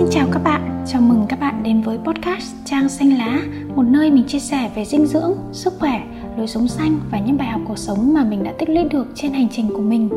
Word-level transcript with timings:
Xin 0.00 0.08
chào 0.10 0.28
các 0.32 0.42
bạn, 0.44 0.84
chào 0.86 1.02
mừng 1.02 1.26
các 1.28 1.40
bạn 1.40 1.62
đến 1.62 1.82
với 1.82 1.98
podcast 1.98 2.54
Trang 2.64 2.88
Xanh 2.88 3.18
Lá 3.18 3.38
Một 3.76 3.82
nơi 3.82 4.10
mình 4.10 4.24
chia 4.26 4.38
sẻ 4.38 4.70
về 4.74 4.84
dinh 4.84 5.06
dưỡng, 5.06 5.32
sức 5.52 5.72
khỏe, 5.78 6.02
lối 6.36 6.46
sống 6.46 6.68
xanh 6.68 7.00
và 7.10 7.18
những 7.18 7.36
bài 7.36 7.48
học 7.48 7.60
cuộc 7.68 7.78
sống 7.78 8.14
mà 8.14 8.24
mình 8.24 8.44
đã 8.44 8.52
tích 8.58 8.68
lũy 8.68 8.84
được 8.84 9.06
trên 9.14 9.32
hành 9.32 9.48
trình 9.52 9.68
của 9.74 9.80
mình 9.80 10.08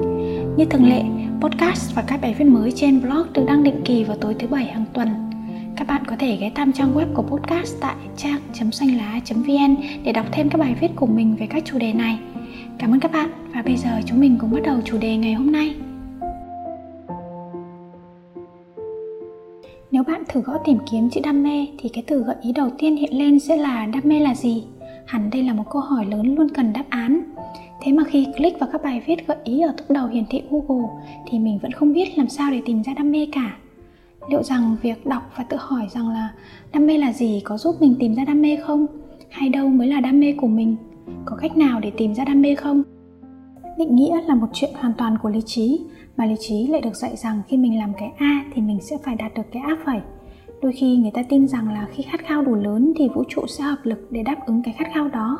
Như 0.58 0.66
thường 0.66 0.90
lệ, 0.90 1.04
podcast 1.42 1.96
và 1.96 2.04
các 2.08 2.22
bài 2.22 2.36
viết 2.40 2.46
mới 2.46 2.72
trên 2.76 3.02
blog 3.02 3.34
được 3.34 3.44
đăng 3.48 3.64
định 3.64 3.82
kỳ 3.86 4.04
vào 4.04 4.18
tối 4.18 4.36
thứ 4.40 4.48
bảy 4.48 4.66
hàng 4.66 4.86
tuần 4.94 5.08
các 5.76 5.88
bạn 5.88 6.06
có 6.06 6.16
thể 6.20 6.38
ghé 6.38 6.52
thăm 6.56 6.72
trang 6.72 6.96
web 6.96 7.14
của 7.14 7.24
podcast 7.24 7.76
tại 7.82 7.96
trang.xanhla.vn 8.18 9.76
để 10.04 10.12
đọc 10.12 10.26
thêm 10.32 10.50
các 10.50 10.58
bài 10.58 10.76
viết 10.82 10.92
của 10.96 11.06
mình 11.06 11.36
về 11.40 11.48
các 11.50 11.64
chủ 11.66 11.78
đề 11.78 11.94
này. 11.94 12.20
Cảm 12.78 12.92
ơn 12.94 13.00
các 13.00 13.12
bạn 13.12 13.30
và 13.56 13.62
bây 13.62 13.78
giờ 13.78 13.90
chúng 14.06 14.20
mình 14.20 14.38
cùng 14.42 14.52
bắt 14.52 14.60
đầu 14.64 14.78
chủ 14.86 14.98
đề 14.98 15.18
ngày 15.18 15.34
hôm 15.34 15.52
nay. 15.52 15.76
Nếu 19.94 20.04
bạn 20.04 20.24
thử 20.30 20.42
gõ 20.42 20.58
tìm 20.66 20.78
kiếm 20.92 21.10
chữ 21.10 21.22
đam 21.24 21.44
mê, 21.44 21.68
thì 21.78 21.90
cái 21.90 22.04
từ 22.08 22.24
gợi 22.24 22.36
ý 22.42 22.52
đầu 22.52 22.70
tiên 22.78 22.96
hiện 22.96 23.18
lên 23.18 23.40
sẽ 23.40 23.58
là 23.58 23.86
đam 23.86 24.02
mê 24.06 24.20
là 24.20 24.36
gì? 24.36 24.64
Hẳn 25.06 25.30
đây 25.30 25.44
là 25.44 25.54
một 25.54 25.64
câu 25.70 25.82
hỏi 25.82 26.06
lớn 26.06 26.36
luôn 26.36 26.50
cần 26.50 26.74
đáp 26.74 26.84
án. 26.90 27.22
Thế 27.82 27.92
mà 27.92 28.04
khi 28.04 28.28
click 28.38 28.60
vào 28.60 28.70
các 28.72 28.84
bài 28.84 29.04
viết 29.06 29.28
gợi 29.28 29.38
ý 29.44 29.62
ở 29.62 29.74
top 29.78 29.90
đầu 29.90 30.08
hiển 30.08 30.24
thị 30.30 30.42
Google, 30.50 30.88
thì 31.28 31.40
mình 31.40 31.60
vẫn 31.62 31.72
không 31.72 31.94
biết 31.94 32.18
làm 32.18 32.30
sao 32.30 32.52
để 32.52 32.62
tìm 32.66 32.84
ra 32.84 32.94
đam 32.94 33.12
mê 33.12 33.28
cả. 33.32 33.58
Liệu 34.30 34.44
rằng 34.44 34.78
việc 34.82 35.06
đọc 35.06 35.24
và 35.38 35.44
tự 35.44 35.58
hỏi 35.60 35.88
rằng 35.92 36.10
là 36.10 36.30
đam 36.74 36.88
mê 36.88 36.98
là 36.98 37.14
gì 37.14 37.42
có 37.44 37.58
giúp 37.58 37.76
mình 37.82 37.96
tìm 38.00 38.16
ra 38.16 38.26
đam 38.26 38.42
mê 38.42 38.56
không? 38.56 38.86
Hay 39.30 39.50
đâu 39.50 39.70
mới 39.70 39.88
là 39.88 40.00
đam 40.00 40.20
mê 40.20 40.34
của 40.38 40.48
mình? 40.48 40.76
Có 41.26 41.36
cách 41.36 41.58
nào 41.58 41.80
để 41.80 41.92
tìm 41.98 42.16
ra 42.16 42.26
đam 42.26 42.42
mê 42.42 42.56
không? 42.56 42.84
Định 43.78 43.96
nghĩa 43.96 44.22
là 44.22 44.36
một 44.36 44.48
chuyện 44.54 44.72
hoàn 44.74 44.94
toàn 44.94 45.18
của 45.18 45.30
lý 45.30 45.42
trí, 45.46 45.82
mà 46.18 46.26
lý 46.26 46.36
trí 46.40 46.68
lại 46.68 46.82
được 46.82 46.96
dạy 46.96 47.16
rằng 47.16 47.42
khi 47.48 47.58
mình 47.58 47.80
làm 47.80 47.94
cái 48.00 48.12
A 48.18 48.46
thì 48.54 48.62
mình 48.62 48.80
sẽ 48.82 48.98
phải 49.04 49.16
đạt 49.16 49.34
được 49.34 49.44
cái 49.52 49.64
A 49.66 49.76
phẩy. 49.86 50.00
Đôi 50.62 50.74
khi 50.74 50.98
người 50.98 51.12
ta 51.12 51.24
tin 51.30 51.48
rằng 51.48 51.74
là 51.74 51.88
khi 51.92 52.04
khát 52.04 52.20
khao 52.26 52.44
đủ 52.44 52.56
lớn 52.56 52.94
thì 52.96 53.10
vũ 53.10 53.24
trụ 53.30 53.42
sẽ 53.48 53.64
hợp 53.64 53.78
lực 53.84 54.08
để 54.12 54.24
đáp 54.24 54.36
ứng 54.46 54.64
cái 54.64 54.74
khát 54.78 54.88
khao 54.94 55.10
đó. 55.10 55.40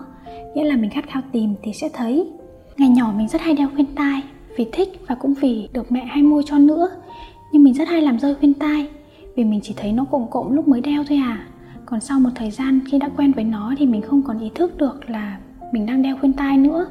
Nghĩa 0.56 0.64
là 0.64 0.76
mình 0.76 0.90
khát 0.90 1.10
khao 1.10 1.22
tìm 1.32 1.56
thì 1.64 1.74
sẽ 1.74 1.90
thấy. 1.94 2.32
Ngày 2.78 2.90
nhỏ 2.90 3.14
mình 3.18 3.28
rất 3.28 3.42
hay 3.42 3.54
đeo 3.54 3.70
khuyên 3.76 3.88
tai, 3.96 4.22
vì 4.58 4.68
thích 4.72 4.90
và 5.08 5.16
cũng 5.16 5.34
vì 5.42 5.70
được 5.74 5.92
mẹ 5.92 6.06
hay 6.06 6.24
mua 6.24 6.42
cho 6.42 6.58
nữa. 6.58 6.90
Nhưng 7.52 7.64
mình 7.64 7.74
rất 7.74 7.88
hay 7.88 8.02
làm 8.02 8.20
rơi 8.20 8.36
khuyên 8.36 8.54
tai, 8.54 8.88
vì 9.36 9.44
mình 9.44 9.60
chỉ 9.64 9.74
thấy 9.78 9.92
nó 9.92 10.06
cộm 10.06 10.26
cộm 10.32 10.56
lúc 10.56 10.68
mới 10.68 10.82
đeo 10.82 11.04
thôi 11.10 11.18
à. 11.18 11.48
Còn 11.86 12.00
sau 12.00 12.20
một 12.20 12.30
thời 12.36 12.52
gian 12.52 12.80
khi 12.92 13.00
đã 13.00 13.10
quen 13.18 13.32
với 13.32 13.44
nó 13.44 13.74
thì 13.78 13.86
mình 13.86 14.02
không 14.02 14.22
còn 14.22 14.40
ý 14.40 14.52
thức 14.56 14.78
được 14.78 15.10
là 15.10 15.38
mình 15.72 15.86
đang 15.86 16.02
đeo 16.02 16.18
khuyên 16.20 16.34
tai 16.34 16.58
nữa 16.58 16.86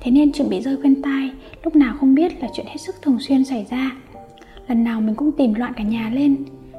Thế 0.00 0.10
nên 0.10 0.32
chuyện 0.32 0.48
bị 0.48 0.60
rơi 0.60 0.76
khuyên 0.76 1.02
tai 1.02 1.30
lúc 1.64 1.76
nào 1.76 1.94
không 2.00 2.14
biết 2.14 2.42
là 2.42 2.48
chuyện 2.54 2.66
hết 2.66 2.76
sức 2.78 2.94
thường 3.02 3.18
xuyên 3.20 3.44
xảy 3.44 3.66
ra. 3.70 3.90
Lần 4.68 4.84
nào 4.84 5.00
mình 5.00 5.14
cũng 5.14 5.32
tìm 5.32 5.54
loạn 5.54 5.72
cả 5.76 5.84
nhà 5.84 6.10
lên, 6.14 6.36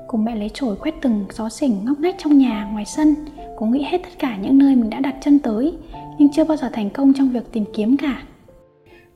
cùng 0.07 0.25
mẹ 0.25 0.35
lấy 0.35 0.49
chổi 0.53 0.75
quét 0.75 0.95
từng 1.01 1.25
xó 1.29 1.49
xỉnh 1.49 1.75
ngóc 1.85 1.99
ngách 1.99 2.15
trong 2.17 2.37
nhà, 2.37 2.69
ngoài 2.71 2.85
sân, 2.85 3.15
cũng 3.57 3.71
nghĩ 3.71 3.83
hết 3.83 3.97
tất 4.03 4.09
cả 4.19 4.37
những 4.37 4.57
nơi 4.57 4.75
mình 4.75 4.89
đã 4.89 4.99
đặt 4.99 5.15
chân 5.21 5.39
tới, 5.39 5.73
nhưng 6.17 6.29
chưa 6.33 6.43
bao 6.43 6.57
giờ 6.57 6.69
thành 6.73 6.89
công 6.89 7.13
trong 7.13 7.29
việc 7.29 7.51
tìm 7.51 7.63
kiếm 7.73 7.97
cả. 7.97 8.23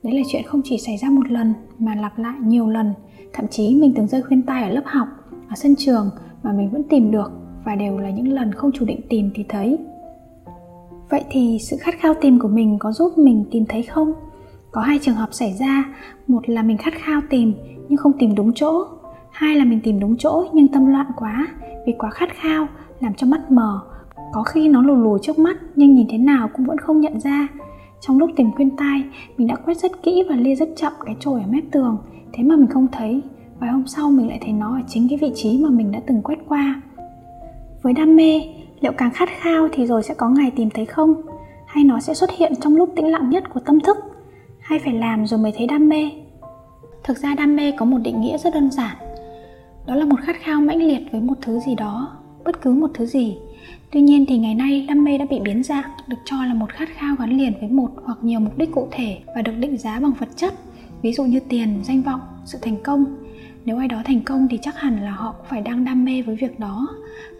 Đấy 0.02 0.14
là 0.14 0.22
chuyện 0.32 0.42
không 0.42 0.60
chỉ 0.64 0.78
xảy 0.78 0.96
ra 0.96 1.10
một 1.10 1.30
lần 1.30 1.54
mà 1.78 1.94
lặp 1.94 2.18
lại 2.18 2.34
nhiều 2.40 2.68
lần, 2.68 2.92
thậm 3.32 3.48
chí 3.48 3.74
mình 3.74 3.92
từng 3.96 4.06
rơi 4.06 4.22
khuyên 4.22 4.42
tai 4.42 4.62
ở 4.62 4.68
lớp 4.68 4.84
học, 4.84 5.08
ở 5.48 5.54
sân 5.56 5.74
trường 5.78 6.10
mà 6.42 6.52
mình 6.52 6.70
vẫn 6.70 6.82
tìm 6.82 7.10
được 7.10 7.32
và 7.64 7.74
đều 7.74 7.98
là 7.98 8.10
những 8.10 8.32
lần 8.32 8.52
không 8.52 8.72
chủ 8.72 8.84
định 8.84 9.00
tìm 9.08 9.30
thì 9.34 9.44
thấy 9.48 9.78
vậy 11.12 11.24
thì 11.30 11.58
sự 11.60 11.76
khát 11.80 11.94
khao 11.98 12.14
tìm 12.14 12.38
của 12.38 12.48
mình 12.48 12.78
có 12.78 12.92
giúp 12.92 13.18
mình 13.18 13.44
tìm 13.50 13.64
thấy 13.68 13.82
không? 13.82 14.12
Có 14.70 14.80
hai 14.80 14.98
trường 15.02 15.14
hợp 15.14 15.28
xảy 15.32 15.52
ra. 15.60 15.84
Một 16.26 16.48
là 16.48 16.62
mình 16.62 16.76
khát 16.76 16.94
khao 16.94 17.20
tìm, 17.30 17.54
nhưng 17.88 17.96
không 17.96 18.12
tìm 18.18 18.34
đúng 18.34 18.52
chỗ. 18.54 18.84
Hai 19.30 19.56
là 19.56 19.64
mình 19.64 19.80
tìm 19.82 20.00
đúng 20.00 20.16
chỗ, 20.16 20.44
nhưng 20.52 20.68
tâm 20.68 20.86
loạn 20.86 21.06
quá. 21.16 21.46
Vì 21.86 21.92
quá 21.98 22.10
khát 22.10 22.28
khao 22.34 22.66
làm 23.00 23.14
cho 23.14 23.26
mắt 23.26 23.50
mờ. 23.50 23.80
Có 24.32 24.42
khi 24.42 24.68
nó 24.68 24.82
lù 24.82 24.94
lù 24.94 25.18
trước 25.18 25.38
mắt, 25.38 25.56
nhưng 25.76 25.94
nhìn 25.94 26.06
thế 26.10 26.18
nào 26.18 26.48
cũng 26.56 26.66
vẫn 26.66 26.78
không 26.78 27.00
nhận 27.00 27.20
ra. 27.20 27.48
Trong 28.00 28.18
lúc 28.18 28.30
tìm 28.36 28.52
khuyên 28.52 28.76
tai, 28.76 29.02
mình 29.36 29.46
đã 29.46 29.56
quét 29.56 29.76
rất 29.76 30.02
kỹ 30.02 30.24
và 30.28 30.36
lia 30.36 30.54
rất 30.54 30.68
chậm 30.76 30.92
cái 31.06 31.16
chổi 31.20 31.40
ở 31.40 31.46
mép 31.50 31.64
tường. 31.72 31.98
Thế 32.32 32.42
mà 32.44 32.56
mình 32.56 32.68
không 32.68 32.86
thấy. 32.92 33.22
Và 33.58 33.70
hôm 33.70 33.86
sau 33.86 34.10
mình 34.10 34.28
lại 34.28 34.38
thấy 34.42 34.52
nó 34.52 34.76
ở 34.76 34.80
chính 34.88 35.08
cái 35.08 35.18
vị 35.18 35.32
trí 35.34 35.58
mà 35.58 35.70
mình 35.70 35.92
đã 35.92 36.00
từng 36.06 36.22
quét 36.22 36.38
qua. 36.48 36.82
Với 37.82 37.92
đam 37.92 38.16
mê 38.16 38.42
liệu 38.82 38.92
càng 38.92 39.10
khát 39.10 39.28
khao 39.40 39.68
thì 39.72 39.86
rồi 39.86 40.02
sẽ 40.02 40.14
có 40.14 40.28
ngày 40.28 40.50
tìm 40.56 40.70
thấy 40.70 40.86
không? 40.86 41.14
Hay 41.66 41.84
nó 41.84 42.00
sẽ 42.00 42.14
xuất 42.14 42.30
hiện 42.30 42.52
trong 42.60 42.76
lúc 42.76 42.92
tĩnh 42.96 43.12
lặng 43.12 43.30
nhất 43.30 43.44
của 43.54 43.60
tâm 43.60 43.80
thức? 43.80 43.96
Hay 44.60 44.78
phải 44.78 44.92
làm 44.92 45.26
rồi 45.26 45.40
mới 45.40 45.52
thấy 45.56 45.66
đam 45.66 45.88
mê? 45.88 46.10
Thực 47.04 47.18
ra 47.18 47.34
đam 47.34 47.56
mê 47.56 47.72
có 47.78 47.84
một 47.84 47.98
định 48.02 48.20
nghĩa 48.20 48.38
rất 48.38 48.54
đơn 48.54 48.70
giản. 48.70 48.96
Đó 49.86 49.94
là 49.94 50.04
một 50.04 50.20
khát 50.20 50.36
khao 50.40 50.60
mãnh 50.60 50.82
liệt 50.82 51.02
với 51.12 51.20
một 51.20 51.34
thứ 51.42 51.60
gì 51.66 51.74
đó, 51.74 52.16
bất 52.44 52.62
cứ 52.62 52.72
một 52.72 52.90
thứ 52.94 53.06
gì. 53.06 53.38
Tuy 53.90 54.00
nhiên 54.00 54.26
thì 54.28 54.38
ngày 54.38 54.54
nay 54.54 54.86
đam 54.88 55.04
mê 55.04 55.18
đã 55.18 55.26
bị 55.30 55.40
biến 55.40 55.62
dạng, 55.62 55.90
được 56.06 56.16
cho 56.24 56.44
là 56.44 56.54
một 56.54 56.70
khát 56.70 56.88
khao 56.94 57.14
gắn 57.18 57.30
liền 57.38 57.52
với 57.60 57.68
một 57.68 57.88
hoặc 58.04 58.18
nhiều 58.22 58.40
mục 58.40 58.58
đích 58.58 58.72
cụ 58.72 58.88
thể 58.90 59.18
và 59.34 59.42
được 59.42 59.52
định 59.58 59.76
giá 59.76 60.00
bằng 60.00 60.12
vật 60.18 60.28
chất 60.36 60.54
ví 61.02 61.12
dụ 61.12 61.24
như 61.24 61.40
tiền, 61.48 61.80
danh 61.84 62.02
vọng, 62.02 62.20
sự 62.44 62.58
thành 62.62 62.76
công. 62.82 63.04
Nếu 63.64 63.78
ai 63.78 63.88
đó 63.88 64.02
thành 64.04 64.20
công 64.20 64.48
thì 64.50 64.58
chắc 64.62 64.76
hẳn 64.80 65.02
là 65.02 65.10
họ 65.10 65.32
cũng 65.32 65.46
phải 65.48 65.62
đang 65.62 65.84
đam 65.84 66.04
mê 66.04 66.22
với 66.22 66.36
việc 66.36 66.58
đó. 66.58 66.88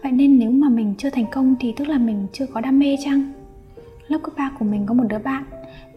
Vậy 0.03 0.11
nên 0.11 0.39
nếu 0.39 0.51
mà 0.51 0.69
mình 0.69 0.93
chưa 0.97 1.09
thành 1.09 1.25
công 1.31 1.55
thì 1.59 1.73
tức 1.77 1.87
là 1.87 1.97
mình 1.97 2.27
chưa 2.33 2.45
có 2.45 2.61
đam 2.61 2.79
mê 2.79 2.97
chăng? 3.05 3.31
Lớp 4.07 4.19
cấp 4.23 4.33
3 4.37 4.51
của 4.59 4.65
mình 4.65 4.85
có 4.85 4.93
một 4.93 5.03
đứa 5.09 5.19
bạn. 5.19 5.43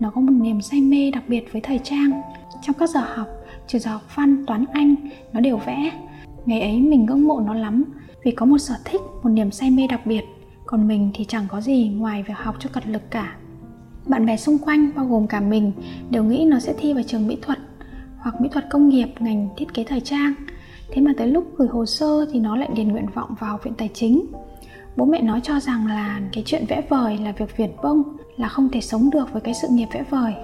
Nó 0.00 0.10
có 0.10 0.20
một 0.20 0.32
niềm 0.32 0.60
say 0.60 0.80
mê 0.80 1.10
đặc 1.10 1.22
biệt 1.28 1.52
với 1.52 1.60
thời 1.60 1.80
trang. 1.84 2.22
Trong 2.62 2.76
các 2.78 2.90
giờ 2.90 3.00
học, 3.00 3.28
trừ 3.66 3.78
giờ 3.78 3.90
học 3.90 4.16
văn, 4.16 4.46
toán 4.46 4.64
anh, 4.72 4.94
nó 5.32 5.40
đều 5.40 5.56
vẽ. 5.56 5.90
Ngày 6.46 6.60
ấy 6.60 6.80
mình 6.80 7.04
ngưỡng 7.04 7.28
mộ 7.28 7.40
nó 7.40 7.54
lắm. 7.54 7.84
Vì 8.24 8.30
có 8.30 8.46
một 8.46 8.58
sở 8.58 8.74
thích, 8.84 9.00
một 9.22 9.30
niềm 9.30 9.50
say 9.50 9.70
mê 9.70 9.86
đặc 9.86 10.06
biệt. 10.06 10.24
Còn 10.66 10.88
mình 10.88 11.10
thì 11.14 11.24
chẳng 11.24 11.44
có 11.48 11.60
gì 11.60 11.88
ngoài 11.88 12.22
việc 12.22 12.34
học 12.36 12.56
cho 12.58 12.70
cật 12.72 12.86
lực 12.86 13.10
cả 13.10 13.36
bạn 14.06 14.26
bè 14.26 14.36
xung 14.36 14.58
quanh, 14.58 14.90
bao 14.96 15.06
gồm 15.06 15.26
cả 15.26 15.40
mình, 15.40 15.72
đều 16.10 16.24
nghĩ 16.24 16.44
nó 16.44 16.58
sẽ 16.58 16.74
thi 16.78 16.92
vào 16.92 17.02
trường 17.06 17.26
mỹ 17.26 17.38
thuật 17.42 17.58
hoặc 18.18 18.40
mỹ 18.40 18.48
thuật 18.52 18.64
công 18.70 18.88
nghiệp, 18.88 19.08
ngành 19.18 19.48
thiết 19.56 19.74
kế 19.74 19.84
thời 19.84 20.00
trang. 20.00 20.34
Thế 20.90 21.02
mà 21.02 21.12
tới 21.16 21.26
lúc 21.26 21.44
gửi 21.56 21.68
hồ 21.68 21.86
sơ 21.86 22.26
thì 22.32 22.40
nó 22.40 22.56
lại 22.56 22.68
điền 22.74 22.88
nguyện 22.88 23.06
vọng 23.14 23.34
vào 23.38 23.50
học 23.50 23.64
viện 23.64 23.74
tài 23.74 23.90
chính. 23.94 24.26
Bố 24.96 25.04
mẹ 25.04 25.22
nó 25.22 25.40
cho 25.40 25.60
rằng 25.60 25.86
là 25.86 26.20
cái 26.32 26.42
chuyện 26.46 26.64
vẽ 26.68 26.82
vời 26.88 27.18
là 27.18 27.32
việc 27.32 27.56
viển 27.56 27.70
vông, 27.82 28.02
là 28.36 28.48
không 28.48 28.68
thể 28.68 28.80
sống 28.80 29.10
được 29.10 29.32
với 29.32 29.42
cái 29.42 29.54
sự 29.54 29.68
nghiệp 29.70 29.88
vẽ 29.92 30.04
vời. 30.10 30.34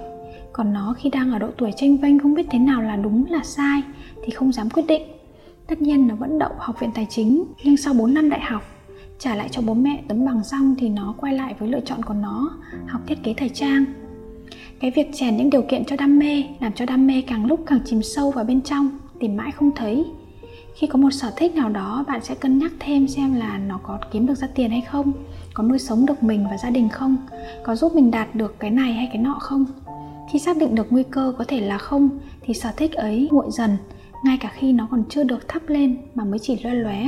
Còn 0.53 0.73
nó 0.73 0.95
khi 0.97 1.09
đang 1.09 1.31
ở 1.31 1.39
độ 1.39 1.47
tuổi 1.57 1.71
tranh 1.75 1.97
vênh, 1.97 2.19
không 2.19 2.33
biết 2.33 2.47
thế 2.51 2.59
nào 2.59 2.81
là 2.81 2.95
đúng, 2.95 3.25
là 3.29 3.43
sai, 3.43 3.81
thì 4.23 4.29
không 4.31 4.51
dám 4.51 4.69
quyết 4.69 4.83
định. 4.87 5.01
Tất 5.67 5.81
nhiên 5.81 6.07
nó 6.07 6.15
vẫn 6.15 6.39
đậu 6.39 6.51
học 6.57 6.79
viện 6.79 6.89
tài 6.95 7.07
chính, 7.09 7.43
nhưng 7.63 7.77
sau 7.77 7.93
4 7.93 8.13
năm 8.13 8.29
đại 8.29 8.41
học 8.41 8.61
trả 9.23 9.35
lại 9.35 9.49
cho 9.51 9.61
bố 9.61 9.73
mẹ 9.73 10.03
tấm 10.07 10.25
bằng 10.25 10.43
xong 10.43 10.75
thì 10.79 10.89
nó 10.89 11.13
quay 11.17 11.33
lại 11.33 11.55
với 11.59 11.69
lựa 11.69 11.79
chọn 11.79 12.03
của 12.03 12.13
nó, 12.13 12.51
học 12.87 13.01
thiết 13.07 13.23
kế 13.23 13.33
thời 13.33 13.49
trang. 13.49 13.85
Cái 14.79 14.91
việc 14.91 15.09
chèn 15.13 15.37
những 15.37 15.49
điều 15.49 15.61
kiện 15.61 15.85
cho 15.85 15.95
đam 15.95 16.19
mê 16.19 16.43
làm 16.59 16.73
cho 16.73 16.85
đam 16.85 17.07
mê 17.07 17.21
càng 17.27 17.45
lúc 17.45 17.59
càng 17.65 17.79
chìm 17.85 18.01
sâu 18.01 18.31
vào 18.31 18.43
bên 18.45 18.61
trong, 18.61 18.89
tìm 19.19 19.37
mãi 19.37 19.51
không 19.51 19.71
thấy. 19.75 20.05
Khi 20.75 20.87
có 20.87 20.97
một 20.97 21.11
sở 21.11 21.33
thích 21.37 21.55
nào 21.55 21.69
đó, 21.69 22.05
bạn 22.07 22.23
sẽ 22.23 22.35
cân 22.35 22.59
nhắc 22.59 22.71
thêm 22.79 23.07
xem 23.07 23.35
là 23.35 23.57
nó 23.57 23.79
có 23.83 23.99
kiếm 24.11 24.25
được 24.25 24.35
ra 24.35 24.47
tiền 24.55 24.69
hay 24.71 24.81
không, 24.81 25.11
có 25.53 25.63
nuôi 25.63 25.79
sống 25.79 26.05
được 26.05 26.23
mình 26.23 26.45
và 26.49 26.57
gia 26.57 26.69
đình 26.69 26.89
không, 26.89 27.17
có 27.63 27.75
giúp 27.75 27.95
mình 27.95 28.11
đạt 28.11 28.35
được 28.35 28.55
cái 28.59 28.71
này 28.71 28.93
hay 28.93 29.09
cái 29.13 29.21
nọ 29.21 29.37
không. 29.39 29.65
Khi 30.31 30.39
xác 30.39 30.57
định 30.57 30.75
được 30.75 30.87
nguy 30.89 31.03
cơ 31.03 31.33
có 31.37 31.45
thể 31.47 31.59
là 31.59 31.77
không, 31.77 32.09
thì 32.41 32.53
sở 32.53 32.69
thích 32.77 32.93
ấy 32.93 33.29
nguội 33.31 33.47
dần, 33.49 33.77
ngay 34.25 34.37
cả 34.41 34.51
khi 34.55 34.73
nó 34.73 34.87
còn 34.91 35.03
chưa 35.09 35.23
được 35.23 35.47
thắp 35.47 35.61
lên 35.67 35.97
mà 36.15 36.23
mới 36.23 36.39
chỉ 36.39 36.59
loe 36.63 36.73
lóe 36.73 37.07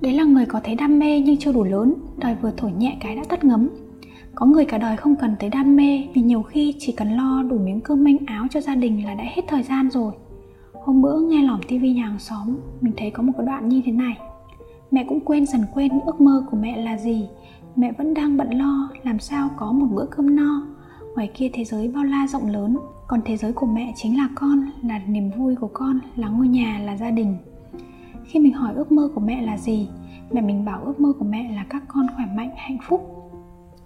đấy 0.00 0.12
là 0.12 0.24
người 0.24 0.46
có 0.46 0.60
thấy 0.64 0.74
đam 0.74 0.98
mê 0.98 1.20
nhưng 1.20 1.36
chưa 1.36 1.52
đủ 1.52 1.64
lớn 1.64 1.94
đời 2.16 2.36
vừa 2.42 2.50
thổi 2.56 2.72
nhẹ 2.72 2.96
cái 3.00 3.16
đã 3.16 3.22
tắt 3.28 3.44
ngấm. 3.44 3.68
Có 4.34 4.46
người 4.46 4.64
cả 4.64 4.78
đời 4.78 4.96
không 4.96 5.16
cần 5.16 5.34
tới 5.38 5.50
đam 5.50 5.76
mê 5.76 6.04
vì 6.14 6.22
nhiều 6.22 6.42
khi 6.42 6.74
chỉ 6.78 6.92
cần 6.92 7.16
lo 7.16 7.42
đủ 7.42 7.58
miếng 7.58 7.80
cơm 7.80 8.04
manh 8.04 8.16
áo 8.26 8.46
cho 8.50 8.60
gia 8.60 8.74
đình 8.74 9.04
là 9.04 9.14
đã 9.14 9.24
hết 9.24 9.42
thời 9.48 9.62
gian 9.62 9.90
rồi. 9.90 10.12
Hôm 10.72 11.02
bữa 11.02 11.20
nghe 11.20 11.42
lỏm 11.42 11.60
tivi 11.68 11.92
nhà 11.92 12.06
hàng 12.06 12.18
xóm, 12.18 12.56
mình 12.80 12.92
thấy 12.96 13.10
có 13.10 13.22
một 13.22 13.32
cái 13.36 13.46
đoạn 13.46 13.68
như 13.68 13.82
thế 13.84 13.92
này. 13.92 14.16
Mẹ 14.90 15.04
cũng 15.08 15.20
quên 15.20 15.46
dần 15.46 15.60
quên 15.74 16.00
ước 16.06 16.20
mơ 16.20 16.44
của 16.50 16.56
mẹ 16.56 16.82
là 16.82 16.96
gì. 16.96 17.28
Mẹ 17.76 17.92
vẫn 17.98 18.14
đang 18.14 18.36
bận 18.36 18.50
lo 18.50 18.90
làm 19.02 19.18
sao 19.18 19.50
có 19.56 19.72
một 19.72 19.86
bữa 19.90 20.06
cơm 20.06 20.36
no. 20.36 20.66
Ngoài 21.14 21.30
kia 21.34 21.50
thế 21.52 21.64
giới 21.64 21.88
bao 21.88 22.04
la 22.04 22.26
rộng 22.26 22.46
lớn, 22.46 22.76
còn 23.06 23.20
thế 23.24 23.36
giới 23.36 23.52
của 23.52 23.66
mẹ 23.66 23.92
chính 23.96 24.16
là 24.16 24.28
con, 24.34 24.70
là 24.82 25.00
niềm 25.08 25.30
vui 25.38 25.56
của 25.56 25.70
con, 25.72 26.00
là 26.16 26.28
ngôi 26.28 26.48
nhà, 26.48 26.80
là 26.84 26.96
gia 26.96 27.10
đình 27.10 27.36
khi 28.24 28.40
mình 28.40 28.52
hỏi 28.52 28.74
ước 28.74 28.92
mơ 28.92 29.10
của 29.14 29.20
mẹ 29.20 29.42
là 29.42 29.58
gì 29.58 29.88
mẹ 30.30 30.40
mình 30.40 30.64
bảo 30.64 30.82
ước 30.84 31.00
mơ 31.00 31.12
của 31.18 31.24
mẹ 31.24 31.52
là 31.56 31.64
các 31.68 31.82
con 31.88 32.06
khỏe 32.16 32.24
mạnh 32.34 32.50
hạnh 32.56 32.78
phúc. 32.88 33.20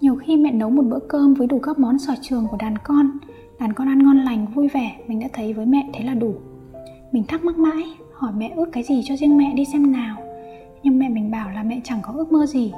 Nhiều 0.01 0.17
khi 0.17 0.37
mẹ 0.37 0.53
nấu 0.53 0.71
một 0.71 0.83
bữa 0.83 0.99
cơm 1.09 1.35
với 1.35 1.47
đủ 1.47 1.59
các 1.59 1.79
món 1.79 1.99
sở 1.99 2.15
trường 2.23 2.47
của 2.51 2.57
đàn 2.57 2.79
con 2.79 3.11
Đàn 3.59 3.73
con 3.73 3.89
ăn 3.89 3.99
ngon 4.03 4.19
lành, 4.19 4.47
vui 4.55 4.69
vẻ 4.69 4.97
Mình 5.07 5.21
đã 5.21 5.29
thấy 5.33 5.53
với 5.53 5.67
mẹ 5.67 5.91
thế 5.93 6.05
là 6.05 6.15
đủ. 6.15 6.35
Mình 7.13 7.25
thắc 7.29 7.45
mắc 7.45 7.59
mãi 7.59 7.85
Hỏi 8.13 8.33
mẹ 8.37 8.53
ước 8.57 8.67
cái 8.73 8.83
gì 8.83 9.03
cho 9.05 9.17
riêng 9.17 9.39
mẹ 9.39 9.53
đi 9.55 9.65
xem 9.65 9.93
nào. 9.93 10.17
Nhưng 10.83 10.99
mẹ 10.99 11.09
mình 11.09 11.31
bảo 11.31 11.51
là 11.51 11.63
mẹ 11.63 11.81
chẳng 11.85 11.99
có 12.03 12.13
ước 12.17 12.33
mơ 12.33 12.47
gì 12.47 12.73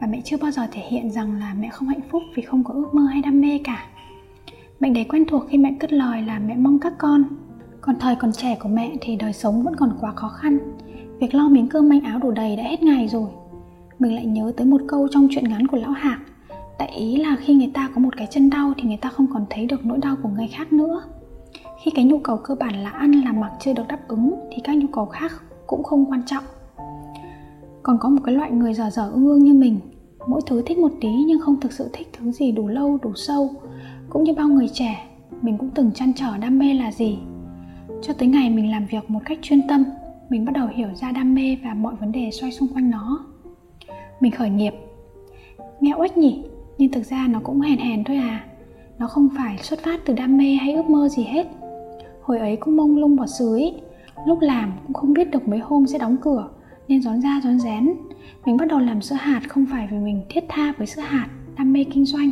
Và 0.00 0.06
mẹ 0.06 0.20
chưa 0.24 0.36
bao 0.36 0.50
giờ 0.50 0.66
thể 0.72 0.82
hiện 0.88 1.10
rằng 1.10 1.38
là 1.38 1.54
mẹ 1.60 1.68
không 1.68 1.88
hạnh 1.88 2.00
phúc 2.10 2.22
Vì 2.34 2.42
không 2.42 2.64
có 2.64 2.74
ước 2.74 2.94
mơ 2.94 3.02
hay 3.02 3.22
đam 3.22 3.40
mê 3.40 3.58
cả. 3.64 3.86
Bệnh 4.80 4.94
đấy 4.94 5.06
quen 5.08 5.24
thuộc 5.28 5.44
khi 5.48 5.58
mẹ 5.58 5.74
cất 5.80 5.92
lời 5.92 6.22
là 6.22 6.38
mẹ 6.38 6.56
mong 6.56 6.78
các 6.78 6.92
con. 6.98 7.24
Còn 7.80 7.96
thời 8.00 8.16
còn 8.16 8.32
trẻ 8.32 8.56
của 8.60 8.68
mẹ 8.68 8.92
thì 9.00 9.16
đời 9.16 9.32
sống 9.32 9.62
vẫn 9.62 9.76
còn 9.76 9.96
quá 10.00 10.12
khó 10.12 10.28
khăn 10.28 10.58
việc 11.22 11.34
lo 11.34 11.48
miếng 11.48 11.68
cơm 11.68 11.88
manh 11.88 12.00
áo 12.00 12.18
đủ 12.18 12.30
đầy 12.30 12.56
đã 12.56 12.62
hết 12.62 12.82
ngày 12.82 13.08
rồi. 13.08 13.28
Mình 13.98 14.14
lại 14.14 14.26
nhớ 14.26 14.52
tới 14.56 14.66
một 14.66 14.80
câu 14.88 15.08
trong 15.10 15.28
truyện 15.30 15.44
ngắn 15.48 15.66
của 15.66 15.76
lão 15.76 15.90
hạc, 15.90 16.20
tại 16.78 16.88
ý 16.88 17.16
là 17.16 17.36
khi 17.40 17.54
người 17.54 17.70
ta 17.74 17.90
có 17.94 18.00
một 18.00 18.16
cái 18.16 18.26
chân 18.30 18.50
đau 18.50 18.72
thì 18.76 18.88
người 18.88 18.96
ta 18.96 19.08
không 19.08 19.26
còn 19.32 19.46
thấy 19.50 19.66
được 19.66 19.86
nỗi 19.86 19.98
đau 19.98 20.16
của 20.22 20.28
người 20.28 20.48
khác 20.48 20.72
nữa. 20.72 21.02
Khi 21.82 21.90
cái 21.94 22.04
nhu 22.04 22.18
cầu 22.18 22.36
cơ 22.36 22.54
bản 22.54 22.82
là 22.82 22.90
ăn 22.90 23.12
làm 23.12 23.40
mặc 23.40 23.52
chưa 23.60 23.72
được 23.72 23.82
đáp 23.88 23.98
ứng 24.08 24.34
thì 24.50 24.62
các 24.64 24.76
nhu 24.76 24.86
cầu 24.86 25.06
khác 25.06 25.32
cũng 25.66 25.82
không 25.82 26.10
quan 26.10 26.22
trọng. 26.26 26.44
Còn 27.82 27.98
có 28.00 28.08
một 28.08 28.20
cái 28.24 28.34
loại 28.34 28.50
người 28.50 28.74
dở 28.74 28.90
dở 28.90 29.10
ương 29.10 29.26
ương 29.26 29.44
như 29.44 29.54
mình, 29.54 29.80
mỗi 30.26 30.40
thứ 30.46 30.62
thích 30.66 30.78
một 30.78 30.92
tí 31.00 31.12
nhưng 31.26 31.40
không 31.40 31.60
thực 31.60 31.72
sự 31.72 31.90
thích 31.92 32.08
thứ 32.12 32.32
gì 32.32 32.52
đủ 32.52 32.68
lâu, 32.68 32.98
đủ 33.02 33.12
sâu. 33.14 33.50
Cũng 34.08 34.24
như 34.24 34.32
bao 34.34 34.48
người 34.48 34.68
trẻ, 34.72 35.06
mình 35.42 35.58
cũng 35.58 35.70
từng 35.74 35.92
chăn 35.92 36.12
trở 36.16 36.36
đam 36.36 36.58
mê 36.58 36.74
là 36.74 36.92
gì. 36.92 37.18
Cho 38.02 38.12
tới 38.12 38.28
ngày 38.28 38.50
mình 38.50 38.70
làm 38.70 38.86
việc 38.86 39.10
một 39.10 39.20
cách 39.24 39.38
chuyên 39.42 39.68
tâm 39.68 39.84
mình 40.30 40.44
bắt 40.44 40.52
đầu 40.54 40.68
hiểu 40.74 40.88
ra 40.94 41.12
đam 41.12 41.34
mê 41.34 41.56
và 41.64 41.74
mọi 41.74 41.94
vấn 41.94 42.12
đề 42.12 42.30
xoay 42.30 42.52
xung 42.52 42.68
quanh 42.74 42.90
nó. 42.90 43.24
Mình 44.20 44.32
khởi 44.32 44.50
nghiệp. 44.50 44.74
Nghe 45.80 45.92
oách 45.98 46.16
nhỉ, 46.16 46.44
nhưng 46.78 46.92
thực 46.92 47.02
ra 47.02 47.28
nó 47.30 47.40
cũng 47.42 47.60
hèn 47.60 47.78
hèn 47.78 48.04
thôi 48.04 48.16
à. 48.16 48.44
Nó 48.98 49.06
không 49.06 49.28
phải 49.36 49.58
xuất 49.58 49.80
phát 49.80 50.00
từ 50.04 50.14
đam 50.14 50.36
mê 50.36 50.54
hay 50.54 50.74
ước 50.74 50.90
mơ 50.90 51.08
gì 51.08 51.22
hết. 51.24 51.46
Hồi 52.22 52.38
ấy 52.38 52.56
cũng 52.56 52.76
mông 52.76 52.96
lung 52.96 53.16
bỏ 53.16 53.26
xứ 53.26 53.54
ấy. 53.54 53.74
lúc 54.26 54.38
làm 54.40 54.72
cũng 54.86 54.94
không 54.94 55.12
biết 55.12 55.30
được 55.30 55.48
mấy 55.48 55.58
hôm 55.58 55.86
sẽ 55.86 55.98
đóng 55.98 56.16
cửa, 56.20 56.48
nên 56.88 57.02
rón 57.02 57.20
ra 57.20 57.40
rón 57.44 57.58
rén. 57.58 57.92
Mình 58.46 58.56
bắt 58.56 58.68
đầu 58.68 58.78
làm 58.78 59.02
sữa 59.02 59.16
hạt 59.20 59.40
không 59.48 59.66
phải 59.70 59.88
vì 59.90 59.98
mình 59.98 60.22
thiết 60.28 60.44
tha 60.48 60.72
với 60.78 60.86
sữa 60.86 61.02
hạt, 61.02 61.28
đam 61.58 61.72
mê 61.72 61.84
kinh 61.84 62.04
doanh. 62.04 62.30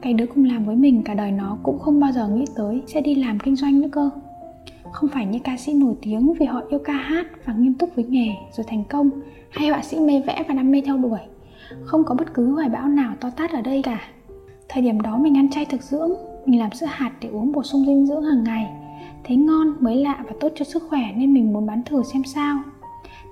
Cái 0.00 0.12
đứa 0.12 0.26
cùng 0.26 0.44
làm 0.44 0.64
với 0.64 0.76
mình 0.76 1.02
cả 1.02 1.14
đời 1.14 1.32
nó 1.32 1.58
cũng 1.62 1.78
không 1.78 2.00
bao 2.00 2.12
giờ 2.12 2.28
nghĩ 2.28 2.44
tới 2.56 2.82
sẽ 2.86 3.00
đi 3.00 3.14
làm 3.14 3.38
kinh 3.38 3.56
doanh 3.56 3.80
nữa 3.80 3.88
cơ 3.92 4.10
không 4.92 5.10
phải 5.10 5.26
như 5.26 5.38
ca 5.44 5.56
sĩ 5.56 5.72
nổi 5.72 5.94
tiếng 6.02 6.34
vì 6.34 6.46
họ 6.46 6.62
yêu 6.70 6.80
ca 6.84 6.92
hát 6.92 7.26
và 7.44 7.54
nghiêm 7.54 7.74
túc 7.74 7.90
với 7.96 8.04
nghề 8.04 8.28
rồi 8.56 8.66
thành 8.68 8.84
công, 8.84 9.10
hay 9.50 9.68
họa 9.68 9.82
sĩ 9.82 10.00
mê 10.00 10.22
vẽ 10.26 10.44
và 10.48 10.54
đam 10.54 10.70
mê 10.70 10.82
theo 10.86 10.96
đuổi. 10.96 11.18
Không 11.84 12.04
có 12.04 12.14
bất 12.14 12.34
cứ 12.34 12.52
hoài 12.52 12.68
bão 12.68 12.88
nào 12.88 13.14
to 13.20 13.30
tát 13.30 13.52
ở 13.52 13.60
đây 13.60 13.82
cả. 13.82 14.00
Thời 14.68 14.82
điểm 14.82 15.00
đó 15.00 15.18
mình 15.18 15.36
ăn 15.36 15.50
chay 15.50 15.64
thực 15.64 15.82
dưỡng, 15.82 16.10
mình 16.46 16.60
làm 16.60 16.72
sữa 16.72 16.86
hạt 16.90 17.12
để 17.20 17.28
uống 17.28 17.52
bổ 17.52 17.62
sung 17.62 17.86
dinh 17.86 18.06
dưỡng 18.06 18.22
hàng 18.22 18.44
ngày. 18.44 18.70
Thấy 19.24 19.36
ngon, 19.36 19.74
mới 19.80 19.96
lạ 19.96 20.24
và 20.24 20.32
tốt 20.40 20.52
cho 20.54 20.64
sức 20.64 20.82
khỏe 20.88 21.02
nên 21.16 21.34
mình 21.34 21.52
muốn 21.52 21.66
bán 21.66 21.82
thử 21.82 22.02
xem 22.02 22.24
sao. 22.24 22.58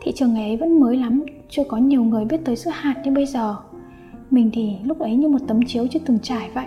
Thị 0.02 0.12
trường 0.16 0.36
ấy 0.36 0.56
vẫn 0.56 0.80
mới 0.80 0.96
lắm, 0.96 1.24
chưa 1.48 1.64
có 1.64 1.76
nhiều 1.76 2.04
người 2.04 2.24
biết 2.24 2.44
tới 2.44 2.56
sữa 2.56 2.70
hạt 2.74 2.94
như 3.04 3.10
bây 3.10 3.26
giờ. 3.26 3.56
Mình 4.30 4.50
thì 4.52 4.76
lúc 4.84 4.98
ấy 4.98 5.16
như 5.16 5.28
một 5.28 5.40
tấm 5.46 5.60
chiếu 5.66 5.86
chưa 5.90 6.00
từng 6.06 6.18
trải 6.22 6.50
vậy, 6.54 6.66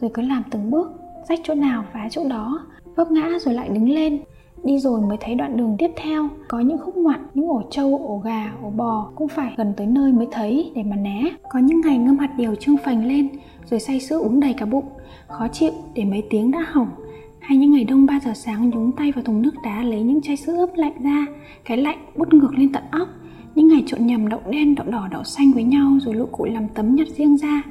rồi 0.00 0.10
cứ 0.14 0.22
làm 0.22 0.42
từng 0.50 0.70
bước, 0.70 0.92
rách 1.28 1.40
chỗ 1.42 1.54
nào 1.54 1.84
phá 1.92 2.08
chỗ 2.10 2.28
đó 2.28 2.66
vấp 2.96 3.10
ngã 3.10 3.38
rồi 3.40 3.54
lại 3.54 3.68
đứng 3.68 3.88
lên. 3.88 4.20
Đi 4.64 4.78
rồi 4.78 5.00
mới 5.00 5.16
thấy 5.20 5.34
đoạn 5.34 5.56
đường 5.56 5.76
tiếp 5.78 5.90
theo, 5.96 6.28
có 6.48 6.60
những 6.60 6.78
khúc 6.78 6.96
ngoặt, 6.96 7.20
những 7.34 7.48
ổ 7.48 7.62
trâu, 7.70 7.98
ổ 8.06 8.18
gà, 8.24 8.52
ổ 8.62 8.70
bò 8.70 9.10
cũng 9.14 9.28
phải 9.28 9.54
gần 9.56 9.72
tới 9.76 9.86
nơi 9.86 10.12
mới 10.12 10.26
thấy 10.32 10.72
để 10.74 10.82
mà 10.82 10.96
né. 10.96 11.22
Có 11.48 11.58
những 11.58 11.80
ngày 11.80 11.98
ngâm 11.98 12.18
hạt 12.18 12.34
điều 12.36 12.54
trương 12.54 12.76
phành 12.76 13.06
lên, 13.06 13.28
rồi 13.70 13.80
say 13.80 14.00
sữa 14.00 14.18
uống 14.18 14.40
đầy 14.40 14.52
cả 14.52 14.66
bụng. 14.66 14.84
Khó 15.28 15.48
chịu 15.48 15.70
để 15.94 16.04
mấy 16.04 16.22
tiếng 16.30 16.50
đã 16.50 16.66
hỏng. 16.68 16.88
Hay 17.40 17.58
những 17.58 17.72
ngày 17.72 17.84
đông 17.84 18.06
3 18.06 18.20
giờ 18.24 18.32
sáng 18.34 18.70
nhúng 18.70 18.92
tay 18.92 19.12
vào 19.12 19.24
thùng 19.24 19.42
nước 19.42 19.54
đá 19.64 19.82
lấy 19.82 20.02
những 20.02 20.22
chai 20.22 20.36
sữa 20.36 20.56
ướp 20.56 20.70
lạnh 20.74 21.02
ra, 21.02 21.26
cái 21.64 21.76
lạnh 21.76 21.98
bút 22.16 22.34
ngược 22.34 22.54
lên 22.58 22.72
tận 22.72 22.82
óc. 22.90 23.08
Những 23.54 23.68
ngày 23.68 23.82
trộn 23.86 24.06
nhầm 24.06 24.28
đậu 24.28 24.40
đen, 24.50 24.74
đậu 24.74 24.86
đỏ, 24.86 25.08
đậu 25.10 25.24
xanh 25.24 25.52
với 25.54 25.64
nhau, 25.64 25.98
rồi 26.00 26.14
lụ 26.14 26.26
cụ 26.26 26.44
làm 26.44 26.68
tấm 26.68 26.94
nhặt 26.94 27.08
riêng 27.16 27.36
ra. 27.36 27.62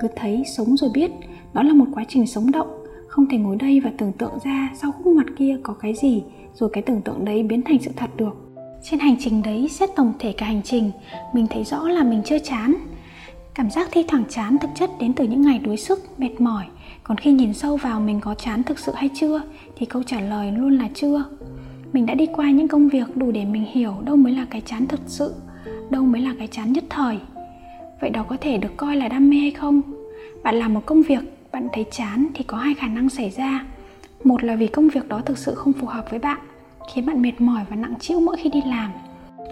Cứ 0.00 0.08
thấy 0.16 0.42
sống 0.56 0.76
rồi 0.76 0.90
biết, 0.94 1.10
đó 1.54 1.62
là 1.62 1.74
một 1.74 1.86
quá 1.94 2.04
trình 2.08 2.26
sống 2.26 2.50
động 2.50 2.79
không 3.10 3.26
thể 3.28 3.38
ngồi 3.38 3.56
đây 3.56 3.80
và 3.80 3.90
tưởng 3.98 4.12
tượng 4.12 4.38
ra 4.44 4.70
sau 4.74 4.92
khúc 4.92 5.06
mặt 5.06 5.26
kia 5.36 5.56
có 5.62 5.74
cái 5.74 5.94
gì, 5.94 6.22
rồi 6.54 6.70
cái 6.72 6.82
tưởng 6.82 7.02
tượng 7.02 7.24
đấy 7.24 7.42
biến 7.42 7.62
thành 7.62 7.78
sự 7.82 7.90
thật 7.96 8.10
được. 8.16 8.36
Trên 8.82 9.00
hành 9.00 9.16
trình 9.20 9.42
đấy 9.42 9.68
xét 9.68 9.90
tổng 9.96 10.12
thể 10.18 10.32
cả 10.32 10.46
hành 10.46 10.62
trình, 10.62 10.90
mình 11.34 11.46
thấy 11.50 11.64
rõ 11.64 11.88
là 11.88 12.02
mình 12.02 12.22
chưa 12.24 12.38
chán. 12.38 12.74
Cảm 13.54 13.70
giác 13.70 13.88
thi 13.92 14.04
thoảng 14.08 14.24
chán 14.28 14.56
thực 14.60 14.70
chất 14.74 14.90
đến 15.00 15.12
từ 15.12 15.24
những 15.24 15.42
ngày 15.42 15.58
đuối 15.58 15.76
sức, 15.76 16.18
mệt 16.18 16.40
mỏi. 16.40 16.64
Còn 17.02 17.16
khi 17.16 17.32
nhìn 17.32 17.54
sâu 17.54 17.76
vào 17.76 18.00
mình 18.00 18.20
có 18.20 18.34
chán 18.34 18.62
thực 18.62 18.78
sự 18.78 18.92
hay 18.94 19.08
chưa, 19.14 19.42
thì 19.76 19.86
câu 19.86 20.02
trả 20.02 20.20
lời 20.20 20.52
luôn 20.52 20.78
là 20.78 20.88
chưa. 20.94 21.24
Mình 21.92 22.06
đã 22.06 22.14
đi 22.14 22.26
qua 22.26 22.50
những 22.50 22.68
công 22.68 22.88
việc 22.88 23.16
đủ 23.16 23.30
để 23.30 23.44
mình 23.44 23.64
hiểu 23.70 23.94
đâu 24.04 24.16
mới 24.16 24.34
là 24.34 24.46
cái 24.50 24.60
chán 24.66 24.86
thực 24.86 25.00
sự, 25.06 25.34
đâu 25.90 26.02
mới 26.02 26.20
là 26.20 26.34
cái 26.38 26.46
chán 26.46 26.72
nhất 26.72 26.84
thời. 26.90 27.18
Vậy 28.00 28.10
đó 28.10 28.22
có 28.22 28.36
thể 28.40 28.58
được 28.58 28.76
coi 28.76 28.96
là 28.96 29.08
đam 29.08 29.30
mê 29.30 29.36
hay 29.36 29.50
không? 29.50 29.82
Bạn 30.42 30.54
làm 30.54 30.74
một 30.74 30.86
công 30.86 31.02
việc 31.02 31.20
bạn 31.52 31.68
thấy 31.72 31.86
chán 31.90 32.26
thì 32.34 32.44
có 32.44 32.56
hai 32.56 32.74
khả 32.74 32.86
năng 32.86 33.08
xảy 33.08 33.30
ra. 33.30 33.64
Một 34.24 34.44
là 34.44 34.56
vì 34.56 34.66
công 34.66 34.88
việc 34.88 35.08
đó 35.08 35.20
thực 35.20 35.38
sự 35.38 35.54
không 35.54 35.72
phù 35.72 35.86
hợp 35.86 36.10
với 36.10 36.18
bạn, 36.18 36.38
khiến 36.94 37.06
bạn 37.06 37.22
mệt 37.22 37.40
mỏi 37.40 37.64
và 37.70 37.76
nặng 37.76 37.94
chịu 38.00 38.20
mỗi 38.20 38.36
khi 38.36 38.50
đi 38.50 38.60
làm. 38.66 38.92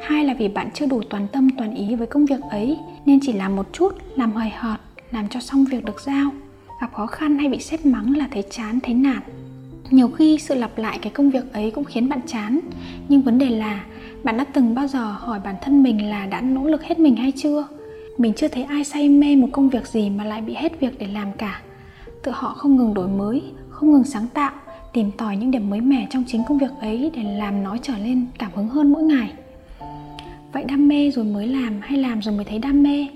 Hai 0.02 0.24
là 0.24 0.34
vì 0.34 0.48
bạn 0.48 0.68
chưa 0.74 0.86
đủ 0.86 1.02
toàn 1.10 1.26
tâm, 1.32 1.50
toàn 1.50 1.74
ý 1.74 1.94
với 1.94 2.06
công 2.06 2.26
việc 2.26 2.40
ấy, 2.50 2.78
nên 3.06 3.18
chỉ 3.22 3.32
làm 3.32 3.56
một 3.56 3.66
chút, 3.72 3.94
làm 4.16 4.32
hời 4.32 4.50
hợt, 4.56 4.76
làm 5.10 5.28
cho 5.28 5.40
xong 5.40 5.64
việc 5.64 5.84
được 5.84 6.00
giao. 6.00 6.30
Gặp 6.80 6.92
khó 6.94 7.06
khăn 7.06 7.38
hay 7.38 7.48
bị 7.48 7.58
sếp 7.58 7.86
mắng 7.86 8.16
là 8.16 8.28
thấy 8.30 8.44
chán, 8.50 8.78
thấy 8.82 8.94
nản. 8.94 9.20
Nhiều 9.90 10.08
khi 10.08 10.38
sự 10.38 10.54
lặp 10.54 10.78
lại 10.78 10.98
cái 11.02 11.12
công 11.12 11.30
việc 11.30 11.52
ấy 11.52 11.70
cũng 11.70 11.84
khiến 11.84 12.08
bạn 12.08 12.20
chán, 12.26 12.60
nhưng 13.08 13.22
vấn 13.22 13.38
đề 13.38 13.46
là 13.50 13.84
bạn 14.22 14.36
đã 14.36 14.44
từng 14.44 14.74
bao 14.74 14.88
giờ 14.88 15.04
hỏi 15.04 15.40
bản 15.44 15.54
thân 15.62 15.82
mình 15.82 16.10
là 16.10 16.26
đã 16.26 16.40
nỗ 16.40 16.64
lực 16.64 16.84
hết 16.84 16.98
mình 16.98 17.16
hay 17.16 17.32
chưa? 17.36 17.66
Mình 18.18 18.32
chưa 18.36 18.48
thấy 18.48 18.62
ai 18.62 18.84
say 18.84 19.08
mê 19.08 19.36
một 19.36 19.48
công 19.52 19.68
việc 19.68 19.86
gì 19.86 20.10
mà 20.10 20.24
lại 20.24 20.40
bị 20.40 20.54
hết 20.54 20.80
việc 20.80 20.98
để 20.98 21.06
làm 21.06 21.32
cả 21.32 21.62
tự 22.23 22.32
họ 22.35 22.55
không 22.55 22.76
ngừng 22.76 22.94
đổi 22.94 23.09
mới, 23.09 23.43
không 23.69 23.93
ngừng 23.93 24.05
sáng 24.05 24.26
tạo, 24.35 24.53
tìm 24.93 25.11
tòi 25.11 25.37
những 25.37 25.50
điểm 25.50 25.70
mới 25.70 25.81
mẻ 25.81 26.06
trong 26.11 26.25
chính 26.26 26.43
công 26.49 26.59
việc 26.59 26.70
ấy 26.81 27.11
để 27.15 27.23
làm 27.23 27.62
nó 27.62 27.76
trở 27.82 27.99
lên 27.99 28.26
cảm 28.38 28.50
hứng 28.55 28.69
hơn 28.69 28.93
mỗi 28.93 29.03
ngày. 29.03 29.32
Vậy 30.53 30.65
đam 30.65 30.88
mê 30.88 31.11
rồi 31.11 31.25
mới 31.25 31.47
làm 31.47 31.81
hay 31.81 31.99
làm 31.99 32.23
rồi 32.23 32.35
mới 32.35 32.44
thấy 32.44 32.59
đam 32.59 32.82
mê? 32.82 33.06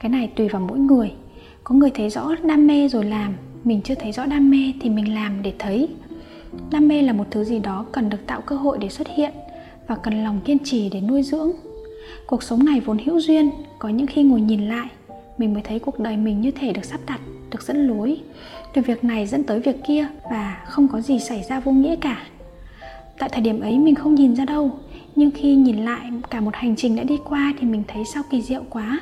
Cái 0.00 0.10
này 0.10 0.26
tùy 0.36 0.48
vào 0.48 0.62
mỗi 0.68 0.78
người. 0.78 1.12
Có 1.64 1.74
người 1.74 1.90
thấy 1.90 2.10
rõ 2.10 2.34
đam 2.44 2.66
mê 2.66 2.88
rồi 2.88 3.04
làm, 3.04 3.34
mình 3.64 3.80
chưa 3.82 3.94
thấy 3.94 4.12
rõ 4.12 4.26
đam 4.26 4.50
mê 4.50 4.72
thì 4.80 4.90
mình 4.90 5.14
làm 5.14 5.42
để 5.42 5.52
thấy. 5.58 5.88
Đam 6.70 6.88
mê 6.88 7.02
là 7.02 7.12
một 7.12 7.24
thứ 7.30 7.44
gì 7.44 7.58
đó 7.58 7.84
cần 7.92 8.10
được 8.10 8.26
tạo 8.26 8.40
cơ 8.40 8.56
hội 8.56 8.78
để 8.80 8.88
xuất 8.88 9.08
hiện 9.08 9.32
và 9.86 9.96
cần 9.96 10.24
lòng 10.24 10.40
kiên 10.44 10.58
trì 10.58 10.88
để 10.88 11.00
nuôi 11.00 11.22
dưỡng. 11.22 11.52
Cuộc 12.26 12.42
sống 12.42 12.64
này 12.64 12.80
vốn 12.80 12.98
hữu 12.98 13.20
duyên, 13.20 13.50
có 13.78 13.88
những 13.88 14.06
khi 14.06 14.22
ngồi 14.22 14.40
nhìn 14.40 14.68
lại, 14.68 14.88
mình 15.38 15.54
mới 15.54 15.62
thấy 15.62 15.78
cuộc 15.78 15.98
đời 15.98 16.16
mình 16.16 16.40
như 16.40 16.50
thể 16.50 16.72
được 16.72 16.84
sắp 16.84 17.00
đặt 17.06 17.20
được 17.52 17.62
dẫn 17.62 17.86
lối, 17.86 18.20
từ 18.74 18.82
việc 18.82 19.04
này 19.04 19.26
dẫn 19.26 19.44
tới 19.44 19.60
việc 19.60 19.76
kia 19.86 20.06
và 20.30 20.62
không 20.66 20.88
có 20.88 21.00
gì 21.00 21.18
xảy 21.18 21.42
ra 21.48 21.60
vô 21.60 21.72
nghĩa 21.72 21.96
cả. 21.96 22.22
Tại 23.18 23.28
thời 23.32 23.42
điểm 23.42 23.60
ấy 23.60 23.78
mình 23.78 23.94
không 23.94 24.14
nhìn 24.14 24.36
ra 24.36 24.44
đâu, 24.44 24.70
nhưng 25.16 25.30
khi 25.30 25.54
nhìn 25.54 25.76
lại 25.76 26.10
cả 26.30 26.40
một 26.40 26.54
hành 26.54 26.76
trình 26.76 26.96
đã 26.96 27.02
đi 27.02 27.18
qua 27.24 27.54
thì 27.58 27.66
mình 27.66 27.82
thấy 27.88 28.04
sao 28.04 28.22
kỳ 28.30 28.42
diệu 28.42 28.62
quá. 28.70 29.00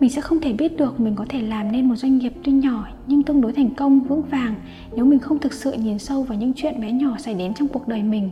Mình 0.00 0.10
sẽ 0.10 0.20
không 0.20 0.40
thể 0.40 0.52
biết 0.52 0.76
được 0.76 1.00
mình 1.00 1.14
có 1.16 1.24
thể 1.28 1.42
làm 1.42 1.72
nên 1.72 1.88
một 1.88 1.96
doanh 1.96 2.18
nghiệp 2.18 2.32
tuy 2.44 2.52
nhỏ 2.52 2.88
nhưng 3.06 3.22
tương 3.22 3.40
đối 3.40 3.52
thành 3.52 3.74
công, 3.74 4.00
vững 4.00 4.22
vàng 4.22 4.54
nếu 4.96 5.04
mình 5.04 5.18
không 5.18 5.38
thực 5.38 5.52
sự 5.52 5.72
nhìn 5.72 5.98
sâu 5.98 6.22
vào 6.22 6.38
những 6.38 6.52
chuyện 6.56 6.80
bé 6.80 6.92
nhỏ 6.92 7.16
xảy 7.18 7.34
đến 7.34 7.54
trong 7.54 7.68
cuộc 7.68 7.88
đời 7.88 8.02
mình. 8.02 8.30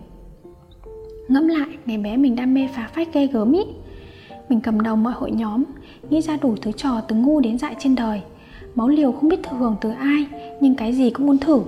Ngẫm 1.28 1.48
lại, 1.48 1.68
ngày 1.86 1.98
bé 1.98 2.16
mình 2.16 2.36
đam 2.36 2.54
mê 2.54 2.68
phá 2.74 2.90
phách 2.94 3.14
ghê 3.14 3.26
gớm 3.26 3.52
ý. 3.52 3.60
Mình 4.48 4.60
cầm 4.60 4.80
đầu 4.80 4.96
mọi 4.96 5.12
hội 5.12 5.30
nhóm, 5.30 5.64
nghĩ 6.10 6.20
ra 6.20 6.36
đủ 6.36 6.56
thứ 6.62 6.72
trò 6.72 7.00
từ 7.00 7.16
ngu 7.16 7.40
đến 7.40 7.58
dại 7.58 7.76
trên 7.78 7.94
đời 7.94 8.20
máu 8.74 8.88
liều 8.88 9.12
không 9.12 9.28
biết 9.28 9.42
thừa 9.42 9.56
hưởng 9.56 9.76
từ 9.80 9.90
ai, 9.90 10.26
nhưng 10.60 10.74
cái 10.74 10.92
gì 10.92 11.10
cũng 11.10 11.26
muốn 11.26 11.38
thử. 11.38 11.62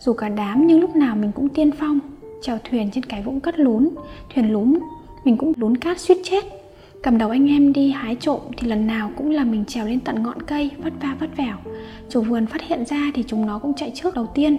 Dù 0.00 0.12
cả 0.12 0.28
đám 0.28 0.66
nhưng 0.66 0.80
lúc 0.80 0.96
nào 0.96 1.16
mình 1.16 1.32
cũng 1.34 1.48
tiên 1.48 1.70
phong, 1.78 1.98
chèo 2.42 2.58
thuyền 2.70 2.90
trên 2.92 3.04
cái 3.04 3.22
vũng 3.22 3.40
cắt 3.40 3.58
lún. 3.58 3.88
Thuyền 4.34 4.52
lún, 4.52 4.78
mình 5.24 5.36
cũng 5.36 5.52
lún 5.56 5.76
cát 5.76 6.00
suýt 6.00 6.18
chết. 6.24 6.44
Cầm 7.02 7.18
đầu 7.18 7.30
anh 7.30 7.48
em 7.48 7.72
đi 7.72 7.90
hái 7.90 8.14
trộm 8.14 8.40
thì 8.56 8.68
lần 8.68 8.86
nào 8.86 9.10
cũng 9.16 9.30
là 9.30 9.44
mình 9.44 9.64
trèo 9.64 9.86
lên 9.86 10.00
tận 10.00 10.22
ngọn 10.22 10.42
cây, 10.42 10.70
vất 10.78 10.92
va 11.02 11.16
vất 11.20 11.36
vẻo. 11.36 11.56
Chủ 12.08 12.22
vườn 12.22 12.46
phát 12.46 12.62
hiện 12.62 12.84
ra 12.84 13.10
thì 13.14 13.24
chúng 13.26 13.46
nó 13.46 13.58
cũng 13.58 13.74
chạy 13.74 13.92
trước 13.94 14.14
đầu 14.14 14.26
tiên. 14.34 14.56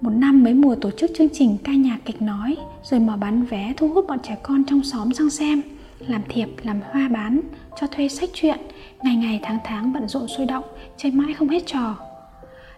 Một 0.00 0.10
năm 0.10 0.44
mấy 0.44 0.54
mùa 0.54 0.74
tổ 0.74 0.90
chức 0.90 1.10
chương 1.18 1.28
trình 1.32 1.56
ca 1.64 1.72
nhạc 1.72 1.98
kịch 2.04 2.22
nói, 2.22 2.56
rồi 2.84 3.00
mở 3.00 3.16
bán 3.16 3.42
vé 3.42 3.74
thu 3.76 3.88
hút 3.88 4.04
bọn 4.08 4.18
trẻ 4.22 4.36
con 4.42 4.64
trong 4.64 4.82
xóm 4.82 5.12
sang 5.12 5.30
xem, 5.30 5.62
làm 6.06 6.22
thiệp, 6.28 6.48
làm 6.62 6.80
hoa 6.90 7.08
bán 7.08 7.40
cho 7.80 7.86
thuê 7.86 8.08
sách 8.08 8.30
truyện, 8.32 8.58
ngày 9.02 9.16
ngày 9.16 9.40
tháng 9.42 9.58
tháng 9.64 9.92
bận 9.92 10.08
rộn 10.08 10.28
sôi 10.28 10.46
động, 10.46 10.64
chơi 10.96 11.12
mãi 11.12 11.34
không 11.34 11.48
hết 11.48 11.62
trò. 11.66 11.96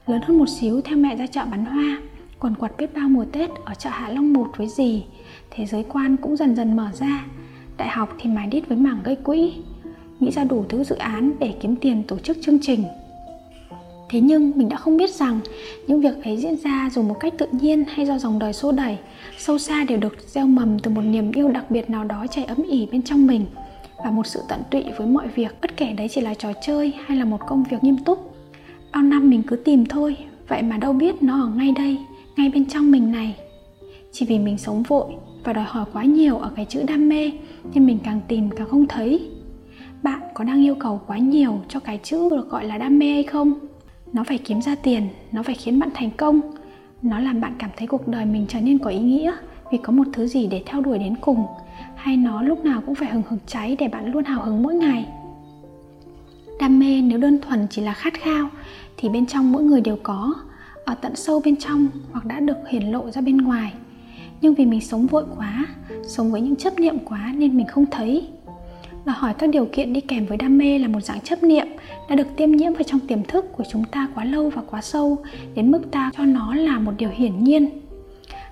Lớn 0.06 0.20
hơn 0.22 0.38
một 0.38 0.48
xíu 0.48 0.80
theo 0.80 0.96
mẹ 0.96 1.16
ra 1.16 1.26
chợ 1.26 1.44
bán 1.50 1.64
hoa, 1.64 1.98
quần 2.38 2.54
quật 2.54 2.76
biết 2.78 2.94
bao 2.94 3.08
mùa 3.08 3.24
tết 3.32 3.50
ở 3.64 3.74
chợ 3.74 3.90
hạ 3.92 4.08
long 4.08 4.32
một 4.32 4.48
với 4.56 4.68
gì 4.68 5.04
thế 5.50 5.66
giới 5.66 5.84
quan 5.88 6.16
cũng 6.16 6.36
dần 6.36 6.56
dần 6.56 6.76
mở 6.76 6.88
ra, 6.94 7.24
đại 7.76 7.88
học 7.88 8.16
thì 8.18 8.30
mài 8.30 8.46
đít 8.46 8.68
với 8.68 8.76
mảng 8.76 9.00
gây 9.04 9.16
quỹ, 9.16 9.52
nghĩ 10.20 10.30
ra 10.30 10.44
đủ 10.44 10.64
thứ 10.68 10.84
dự 10.84 10.96
án 10.96 11.32
để 11.38 11.54
kiếm 11.60 11.76
tiền 11.76 12.02
tổ 12.08 12.18
chức 12.18 12.36
chương 12.42 12.58
trình. 12.62 12.84
Thế 14.08 14.20
nhưng 14.20 14.52
mình 14.56 14.68
đã 14.68 14.76
không 14.76 14.96
biết 14.96 15.10
rằng, 15.10 15.40
những 15.86 16.00
việc 16.00 16.24
ấy 16.24 16.36
diễn 16.36 16.56
ra 16.56 16.90
dù 16.92 17.02
một 17.02 17.16
cách 17.20 17.34
tự 17.38 17.46
nhiên 17.52 17.84
hay 17.94 18.06
do 18.06 18.18
dòng 18.18 18.38
đời 18.38 18.52
xô 18.52 18.72
đẩy, 18.72 18.98
sâu 19.38 19.58
xa 19.58 19.84
đều 19.84 19.98
được 19.98 20.16
gieo 20.26 20.46
mầm 20.46 20.78
từ 20.78 20.90
một 20.90 21.02
niềm 21.02 21.32
yêu 21.32 21.48
đặc 21.48 21.70
biệt 21.70 21.90
nào 21.90 22.04
đó 22.04 22.26
chảy 22.30 22.44
ấm 22.44 22.62
ỉ 22.68 22.88
bên 22.92 23.02
trong 23.02 23.26
mình 23.26 23.46
và 24.04 24.10
một 24.10 24.26
sự 24.26 24.40
tận 24.48 24.62
tụy 24.70 24.84
với 24.98 25.06
mọi 25.06 25.28
việc, 25.28 25.56
bất 25.62 25.76
kể 25.76 25.92
đấy 25.92 26.08
chỉ 26.08 26.20
là 26.20 26.34
trò 26.34 26.52
chơi 26.62 26.94
hay 27.06 27.16
là 27.16 27.24
một 27.24 27.40
công 27.46 27.64
việc 27.70 27.84
nghiêm 27.84 27.96
túc. 28.04 28.34
Bao 28.92 29.02
năm 29.02 29.30
mình 29.30 29.42
cứ 29.42 29.56
tìm 29.56 29.86
thôi, 29.86 30.16
vậy 30.48 30.62
mà 30.62 30.76
đâu 30.76 30.92
biết 30.92 31.22
nó 31.22 31.42
ở 31.42 31.48
ngay 31.48 31.72
đây, 31.76 31.98
ngay 32.36 32.50
bên 32.54 32.64
trong 32.64 32.90
mình 32.90 33.12
này. 33.12 33.36
Chỉ 34.12 34.26
vì 34.26 34.38
mình 34.38 34.58
sống 34.58 34.82
vội 34.82 35.14
và 35.44 35.52
đòi 35.52 35.64
hỏi 35.64 35.84
quá 35.92 36.04
nhiều 36.04 36.38
ở 36.38 36.50
cái 36.56 36.64
chữ 36.64 36.82
đam 36.88 37.08
mê, 37.08 37.32
nên 37.74 37.86
mình 37.86 37.98
càng 38.04 38.20
tìm 38.28 38.50
càng 38.50 38.68
không 38.68 38.86
thấy. 38.86 39.30
Bạn 40.02 40.20
có 40.34 40.44
đang 40.44 40.64
yêu 40.64 40.74
cầu 40.74 41.00
quá 41.06 41.18
nhiều 41.18 41.60
cho 41.68 41.80
cái 41.80 42.00
chữ 42.02 42.28
được 42.30 42.50
gọi 42.50 42.64
là 42.64 42.78
đam 42.78 42.98
mê 42.98 43.12
hay 43.12 43.22
không? 43.22 43.54
Nó 44.12 44.24
phải 44.24 44.38
kiếm 44.38 44.62
ra 44.62 44.74
tiền, 44.74 45.08
nó 45.32 45.42
phải 45.42 45.54
khiến 45.54 45.78
bạn 45.78 45.88
thành 45.94 46.10
công. 46.10 46.40
Nó 47.02 47.18
làm 47.18 47.40
bạn 47.40 47.54
cảm 47.58 47.70
thấy 47.76 47.86
cuộc 47.86 48.08
đời 48.08 48.26
mình 48.26 48.46
trở 48.48 48.60
nên 48.60 48.78
có 48.78 48.90
ý 48.90 48.98
nghĩa 48.98 49.32
vì 49.72 49.78
có 49.78 49.92
một 49.92 50.06
thứ 50.12 50.26
gì 50.26 50.46
để 50.46 50.62
theo 50.66 50.80
đuổi 50.80 50.98
đến 50.98 51.14
cùng? 51.20 51.46
Hay 51.96 52.16
nó 52.16 52.42
lúc 52.42 52.64
nào 52.64 52.82
cũng 52.86 52.94
phải 52.94 53.08
hừng 53.08 53.22
hực 53.28 53.40
cháy 53.46 53.76
để 53.78 53.88
bạn 53.88 54.12
luôn 54.12 54.24
hào 54.24 54.44
hứng 54.44 54.62
mỗi 54.62 54.74
ngày? 54.74 55.08
Đam 56.60 56.78
mê 56.78 57.02
nếu 57.02 57.18
đơn 57.18 57.38
thuần 57.40 57.66
chỉ 57.70 57.82
là 57.82 57.92
khát 57.92 58.14
khao, 58.14 58.48
thì 58.96 59.08
bên 59.08 59.26
trong 59.26 59.52
mỗi 59.52 59.62
người 59.62 59.80
đều 59.80 59.96
có, 60.02 60.34
ở 60.84 60.94
tận 60.94 61.16
sâu 61.16 61.42
bên 61.44 61.56
trong 61.56 61.88
hoặc 62.12 62.24
đã 62.24 62.40
được 62.40 62.56
hiển 62.68 62.82
lộ 62.82 63.10
ra 63.10 63.20
bên 63.20 63.36
ngoài. 63.36 63.72
Nhưng 64.40 64.54
vì 64.54 64.66
mình 64.66 64.80
sống 64.80 65.06
vội 65.06 65.24
quá, 65.36 65.66
sống 66.06 66.32
với 66.32 66.40
những 66.40 66.56
chấp 66.56 66.78
niệm 66.78 66.98
quá 67.04 67.32
nên 67.36 67.56
mình 67.56 67.66
không 67.66 67.86
thấy. 67.90 68.28
Đòi 69.04 69.16
hỏi 69.18 69.34
các 69.38 69.50
điều 69.50 69.68
kiện 69.72 69.92
đi 69.92 70.00
kèm 70.00 70.26
với 70.26 70.36
đam 70.36 70.58
mê 70.58 70.78
là 70.78 70.88
một 70.88 71.00
dạng 71.00 71.20
chấp 71.20 71.42
niệm 71.42 71.66
đã 72.08 72.16
được 72.16 72.26
tiêm 72.36 72.50
nhiễm 72.50 72.72
vào 72.72 72.82
trong 72.82 73.00
tiềm 73.00 73.22
thức 73.22 73.44
của 73.56 73.64
chúng 73.70 73.84
ta 73.84 74.08
quá 74.14 74.24
lâu 74.24 74.50
và 74.50 74.62
quá 74.70 74.80
sâu, 74.80 75.18
đến 75.54 75.70
mức 75.70 75.90
ta 75.90 76.10
cho 76.16 76.24
nó 76.24 76.54
là 76.54 76.78
một 76.78 76.92
điều 76.98 77.10
hiển 77.10 77.44
nhiên 77.44 77.81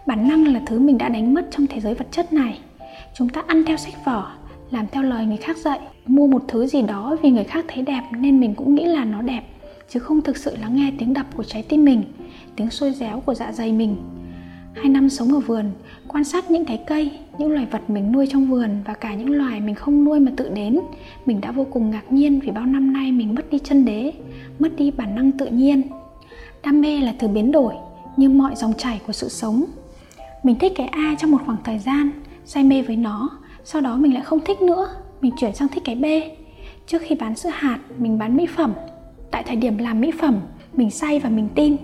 bản 0.06 0.28
năng 0.28 0.52
là 0.52 0.60
thứ 0.66 0.78
mình 0.78 0.98
đã 0.98 1.08
đánh 1.08 1.34
mất 1.34 1.48
trong 1.50 1.66
thế 1.66 1.80
giới 1.80 1.94
vật 1.94 2.06
chất 2.10 2.32
này. 2.32 2.58
Chúng 3.14 3.28
ta 3.28 3.42
ăn 3.46 3.64
theo 3.64 3.76
sách 3.76 4.04
vở, 4.04 4.26
làm 4.70 4.86
theo 4.92 5.02
lời 5.02 5.26
người 5.26 5.36
khác 5.36 5.56
dạy, 5.56 5.80
mua 6.06 6.26
một 6.26 6.42
thứ 6.48 6.66
gì 6.66 6.82
đó 6.82 7.16
vì 7.22 7.30
người 7.30 7.44
khác 7.44 7.64
thấy 7.68 7.82
đẹp 7.82 8.02
nên 8.18 8.40
mình 8.40 8.54
cũng 8.54 8.74
nghĩ 8.74 8.84
là 8.84 9.04
nó 9.04 9.22
đẹp, 9.22 9.42
chứ 9.88 10.00
không 10.00 10.22
thực 10.22 10.36
sự 10.36 10.56
lắng 10.56 10.76
nghe 10.76 10.92
tiếng 10.98 11.14
đập 11.14 11.26
của 11.36 11.42
trái 11.42 11.62
tim 11.62 11.84
mình, 11.84 12.02
tiếng 12.56 12.70
sôi 12.70 12.92
réo 12.92 13.20
của 13.20 13.34
dạ 13.34 13.52
dày 13.52 13.72
mình. 13.72 13.96
Hai 14.74 14.88
năm 14.88 15.10
sống 15.10 15.32
ở 15.32 15.40
vườn, 15.40 15.64
quan 16.08 16.24
sát 16.24 16.50
những 16.50 16.64
cái 16.64 16.80
cây, 16.86 17.10
những 17.38 17.52
loài 17.52 17.66
vật 17.70 17.90
mình 17.90 18.12
nuôi 18.12 18.26
trong 18.30 18.46
vườn 18.50 18.70
và 18.86 18.94
cả 18.94 19.14
những 19.14 19.30
loài 19.30 19.60
mình 19.60 19.74
không 19.74 20.04
nuôi 20.04 20.20
mà 20.20 20.32
tự 20.36 20.48
đến, 20.48 20.80
mình 21.26 21.40
đã 21.40 21.52
vô 21.52 21.66
cùng 21.70 21.90
ngạc 21.90 22.12
nhiên 22.12 22.40
vì 22.40 22.50
bao 22.50 22.66
năm 22.66 22.92
nay 22.92 23.12
mình 23.12 23.34
mất 23.34 23.50
đi 23.50 23.58
chân 23.58 23.84
đế, 23.84 24.12
mất 24.58 24.68
đi 24.76 24.90
bản 24.90 25.14
năng 25.14 25.32
tự 25.32 25.46
nhiên. 25.46 25.82
Đam 26.62 26.80
mê 26.80 27.00
là 27.00 27.14
thứ 27.18 27.28
biến 27.28 27.52
đổi, 27.52 27.74
như 28.16 28.28
mọi 28.28 28.56
dòng 28.56 28.72
chảy 28.78 29.00
của 29.06 29.12
sự 29.12 29.28
sống 29.28 29.64
mình 30.42 30.58
thích 30.58 30.72
cái 30.76 30.86
a 30.86 31.14
trong 31.18 31.30
một 31.30 31.38
khoảng 31.46 31.58
thời 31.64 31.78
gian, 31.78 32.10
say 32.44 32.64
mê 32.64 32.82
với 32.82 32.96
nó, 32.96 33.30
sau 33.64 33.82
đó 33.82 33.96
mình 33.96 34.14
lại 34.14 34.22
không 34.22 34.40
thích 34.40 34.62
nữa, 34.62 34.88
mình 35.20 35.32
chuyển 35.36 35.54
sang 35.54 35.68
thích 35.68 35.82
cái 35.84 35.94
b. 35.94 36.04
Trước 36.86 37.02
khi 37.02 37.14
bán 37.14 37.36
sữa 37.36 37.50
hạt, 37.52 37.78
mình 37.98 38.18
bán 38.18 38.36
mỹ 38.36 38.46
phẩm. 38.56 38.72
Tại 39.30 39.42
thời 39.46 39.56
điểm 39.56 39.78
làm 39.78 40.00
mỹ 40.00 40.10
phẩm, 40.20 40.40
mình 40.72 40.90
say 40.90 41.18
và 41.18 41.28
mình 41.28 41.48
tin. 41.54 41.76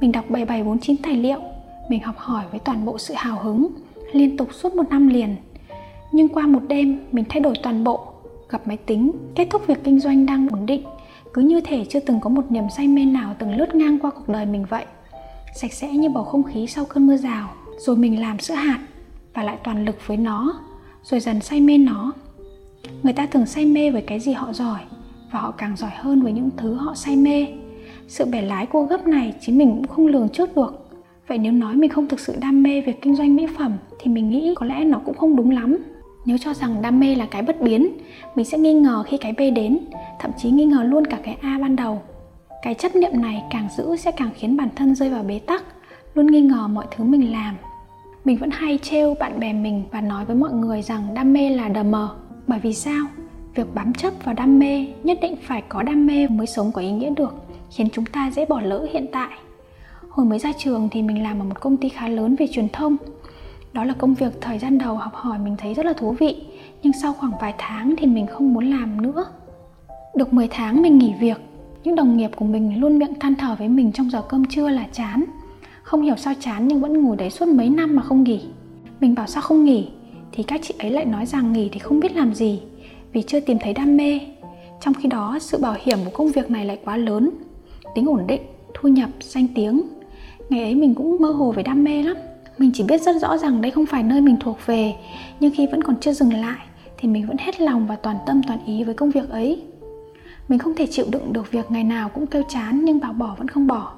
Mình 0.00 0.12
đọc 0.12 0.24
7749 0.28 0.96
tài 0.96 1.14
liệu. 1.14 1.40
Mình 1.88 2.02
học 2.02 2.14
hỏi 2.18 2.44
với 2.50 2.60
toàn 2.60 2.84
bộ 2.84 2.98
sự 2.98 3.14
hào 3.16 3.38
hứng, 3.38 3.68
liên 4.12 4.36
tục 4.36 4.48
suốt 4.52 4.74
một 4.74 4.88
năm 4.90 5.08
liền. 5.08 5.36
Nhưng 6.12 6.28
qua 6.28 6.46
một 6.46 6.62
đêm, 6.68 7.00
mình 7.12 7.24
thay 7.28 7.40
đổi 7.40 7.54
toàn 7.62 7.84
bộ. 7.84 8.06
Gặp 8.48 8.66
máy 8.66 8.76
tính, 8.76 9.12
kết 9.34 9.46
thúc 9.50 9.66
việc 9.66 9.84
kinh 9.84 10.00
doanh 10.00 10.26
đang 10.26 10.48
ổn 10.48 10.66
định. 10.66 10.82
Cứ 11.34 11.42
như 11.42 11.60
thể 11.60 11.84
chưa 11.84 12.00
từng 12.00 12.20
có 12.20 12.30
một 12.30 12.50
niềm 12.50 12.64
say 12.76 12.88
mê 12.88 13.04
nào 13.04 13.34
từng 13.38 13.56
lướt 13.56 13.74
ngang 13.74 13.98
qua 13.98 14.10
cuộc 14.10 14.28
đời 14.28 14.46
mình 14.46 14.64
vậy. 14.68 14.84
Sạch 15.54 15.72
sẽ 15.72 15.88
như 15.88 16.08
bầu 16.08 16.24
không 16.24 16.42
khí 16.42 16.66
sau 16.66 16.84
cơn 16.84 17.06
mưa 17.06 17.16
rào 17.16 17.48
rồi 17.78 17.96
mình 17.96 18.20
làm 18.20 18.38
sữa 18.38 18.54
hạt 18.54 18.78
và 19.34 19.42
lại 19.42 19.56
toàn 19.64 19.84
lực 19.84 19.96
với 20.06 20.16
nó, 20.16 20.60
rồi 21.02 21.20
dần 21.20 21.40
say 21.40 21.60
mê 21.60 21.78
nó. 21.78 22.12
Người 23.02 23.12
ta 23.12 23.26
thường 23.26 23.46
say 23.46 23.66
mê 23.66 23.90
với 23.90 24.02
cái 24.02 24.20
gì 24.20 24.32
họ 24.32 24.52
giỏi 24.52 24.80
và 25.32 25.40
họ 25.40 25.50
càng 25.50 25.76
giỏi 25.76 25.90
hơn 25.94 26.22
với 26.22 26.32
những 26.32 26.50
thứ 26.56 26.74
họ 26.74 26.94
say 26.94 27.16
mê. 27.16 27.46
Sự 28.08 28.24
bẻ 28.24 28.42
lái 28.42 28.66
cô 28.66 28.84
gấp 28.84 29.06
này 29.06 29.34
chính 29.40 29.58
mình 29.58 29.70
cũng 29.70 29.86
không 29.86 30.06
lường 30.06 30.28
trước 30.28 30.56
được. 30.56 30.88
Vậy 31.28 31.38
nếu 31.38 31.52
nói 31.52 31.74
mình 31.74 31.90
không 31.90 32.08
thực 32.08 32.20
sự 32.20 32.36
đam 32.40 32.62
mê 32.62 32.80
về 32.80 32.92
kinh 32.92 33.16
doanh 33.16 33.36
mỹ 33.36 33.46
phẩm 33.58 33.72
thì 33.98 34.10
mình 34.10 34.30
nghĩ 34.30 34.54
có 34.56 34.66
lẽ 34.66 34.84
nó 34.84 35.00
cũng 35.04 35.16
không 35.16 35.36
đúng 35.36 35.50
lắm. 35.50 35.76
Nếu 36.26 36.38
cho 36.38 36.54
rằng 36.54 36.82
đam 36.82 37.00
mê 37.00 37.14
là 37.14 37.26
cái 37.26 37.42
bất 37.42 37.60
biến, 37.60 37.88
mình 38.34 38.44
sẽ 38.44 38.58
nghi 38.58 38.74
ngờ 38.74 39.02
khi 39.06 39.16
cái 39.16 39.32
b 39.32 39.40
đến, 39.54 39.78
thậm 40.20 40.30
chí 40.38 40.50
nghi 40.50 40.64
ngờ 40.64 40.82
luôn 40.82 41.04
cả 41.04 41.18
cái 41.22 41.36
a 41.40 41.58
ban 41.60 41.76
đầu. 41.76 42.02
Cái 42.62 42.74
chấp 42.74 42.96
niệm 42.96 43.22
này 43.22 43.42
càng 43.50 43.68
giữ 43.76 43.96
sẽ 43.96 44.10
càng 44.10 44.30
khiến 44.34 44.56
bản 44.56 44.68
thân 44.76 44.94
rơi 44.94 45.10
vào 45.10 45.22
bế 45.22 45.38
tắc, 45.38 45.64
luôn 46.14 46.26
nghi 46.26 46.40
ngờ 46.40 46.68
mọi 46.68 46.86
thứ 46.96 47.04
mình 47.04 47.32
làm 47.32 47.54
mình 48.24 48.36
vẫn 48.36 48.50
hay 48.50 48.78
trêu 48.82 49.14
bạn 49.14 49.40
bè 49.40 49.52
mình 49.52 49.84
và 49.92 50.00
nói 50.00 50.24
với 50.24 50.36
mọi 50.36 50.52
người 50.52 50.82
rằng 50.82 51.14
đam 51.14 51.32
mê 51.32 51.50
là 51.50 51.68
đờ 51.68 51.82
mờ. 51.82 52.16
Bởi 52.46 52.58
vì 52.58 52.74
sao? 52.74 53.06
Việc 53.54 53.74
bám 53.74 53.92
chấp 53.92 54.12
vào 54.24 54.34
đam 54.34 54.58
mê 54.58 54.86
nhất 55.02 55.18
định 55.22 55.36
phải 55.42 55.62
có 55.68 55.82
đam 55.82 56.06
mê 56.06 56.28
mới 56.28 56.46
sống 56.46 56.72
có 56.72 56.80
ý 56.80 56.90
nghĩa 56.90 57.10
được, 57.10 57.34
khiến 57.70 57.88
chúng 57.92 58.06
ta 58.06 58.30
dễ 58.30 58.44
bỏ 58.44 58.60
lỡ 58.60 58.86
hiện 58.92 59.06
tại. 59.12 59.30
Hồi 60.08 60.26
mới 60.26 60.38
ra 60.38 60.52
trường 60.58 60.88
thì 60.92 61.02
mình 61.02 61.22
làm 61.22 61.40
ở 61.40 61.44
một 61.44 61.60
công 61.60 61.76
ty 61.76 61.88
khá 61.88 62.08
lớn 62.08 62.36
về 62.38 62.46
truyền 62.52 62.68
thông. 62.68 62.96
Đó 63.72 63.84
là 63.84 63.94
công 63.98 64.14
việc 64.14 64.40
thời 64.40 64.58
gian 64.58 64.78
đầu 64.78 64.96
học 64.96 65.14
hỏi 65.14 65.38
mình 65.38 65.56
thấy 65.58 65.74
rất 65.74 65.86
là 65.86 65.92
thú 65.92 66.14
vị, 66.18 66.46
nhưng 66.82 66.92
sau 66.92 67.12
khoảng 67.12 67.32
vài 67.40 67.54
tháng 67.58 67.94
thì 67.98 68.06
mình 68.06 68.26
không 68.26 68.54
muốn 68.54 68.70
làm 68.70 69.02
nữa. 69.02 69.24
Được 70.16 70.32
10 70.32 70.48
tháng 70.50 70.82
mình 70.82 70.98
nghỉ 70.98 71.14
việc, 71.20 71.40
những 71.84 71.96
đồng 71.96 72.16
nghiệp 72.16 72.30
của 72.36 72.44
mình 72.44 72.80
luôn 72.80 72.98
miệng 72.98 73.14
than 73.20 73.34
thở 73.34 73.56
với 73.58 73.68
mình 73.68 73.92
trong 73.92 74.10
giờ 74.10 74.22
cơm 74.28 74.44
trưa 74.44 74.68
là 74.68 74.86
chán 74.92 75.24
không 75.88 76.02
hiểu 76.02 76.16
sao 76.16 76.34
chán 76.40 76.68
nhưng 76.68 76.80
vẫn 76.80 77.02
ngồi 77.02 77.16
đấy 77.16 77.30
suốt 77.30 77.48
mấy 77.48 77.68
năm 77.68 77.96
mà 77.96 78.02
không 78.02 78.24
nghỉ. 78.24 78.40
Mình 79.00 79.14
bảo 79.14 79.26
sao 79.26 79.42
không 79.42 79.64
nghỉ? 79.64 79.88
Thì 80.32 80.42
các 80.42 80.60
chị 80.62 80.74
ấy 80.78 80.90
lại 80.90 81.04
nói 81.04 81.26
rằng 81.26 81.52
nghỉ 81.52 81.68
thì 81.72 81.78
không 81.78 82.00
biết 82.00 82.16
làm 82.16 82.34
gì, 82.34 82.60
vì 83.12 83.22
chưa 83.22 83.40
tìm 83.40 83.58
thấy 83.60 83.74
đam 83.74 83.96
mê. 83.96 84.20
Trong 84.80 84.94
khi 84.94 85.08
đó, 85.08 85.38
sự 85.40 85.58
bảo 85.58 85.74
hiểm 85.82 85.98
của 86.04 86.10
công 86.14 86.32
việc 86.32 86.50
này 86.50 86.64
lại 86.64 86.78
quá 86.84 86.96
lớn. 86.96 87.30
Tính 87.94 88.06
ổn 88.06 88.26
định, 88.26 88.40
thu 88.74 88.88
nhập, 88.88 89.10
danh 89.20 89.46
tiếng. 89.54 89.82
Ngày 90.48 90.62
ấy 90.62 90.74
mình 90.74 90.94
cũng 90.94 91.16
mơ 91.20 91.30
hồ 91.30 91.52
về 91.52 91.62
đam 91.62 91.84
mê 91.84 92.02
lắm. 92.02 92.16
Mình 92.58 92.70
chỉ 92.74 92.82
biết 92.82 93.02
rất 93.02 93.16
rõ 93.20 93.36
rằng 93.36 93.60
đây 93.60 93.70
không 93.70 93.86
phải 93.86 94.02
nơi 94.02 94.20
mình 94.20 94.36
thuộc 94.40 94.58
về, 94.66 94.94
nhưng 95.40 95.52
khi 95.54 95.66
vẫn 95.66 95.82
còn 95.82 95.96
chưa 96.00 96.12
dừng 96.12 96.32
lại, 96.32 96.66
thì 96.98 97.08
mình 97.08 97.26
vẫn 97.26 97.36
hết 97.38 97.60
lòng 97.60 97.86
và 97.86 97.96
toàn 97.96 98.16
tâm 98.26 98.40
toàn 98.46 98.58
ý 98.66 98.84
với 98.84 98.94
công 98.94 99.10
việc 99.10 99.30
ấy. 99.30 99.62
Mình 100.48 100.58
không 100.58 100.74
thể 100.74 100.86
chịu 100.86 101.06
đựng 101.10 101.32
được 101.32 101.50
việc 101.50 101.70
ngày 101.70 101.84
nào 101.84 102.08
cũng 102.08 102.26
kêu 102.26 102.42
chán 102.48 102.84
nhưng 102.84 103.00
bảo 103.00 103.12
bỏ 103.12 103.34
vẫn 103.38 103.48
không 103.48 103.66
bỏ 103.66 103.97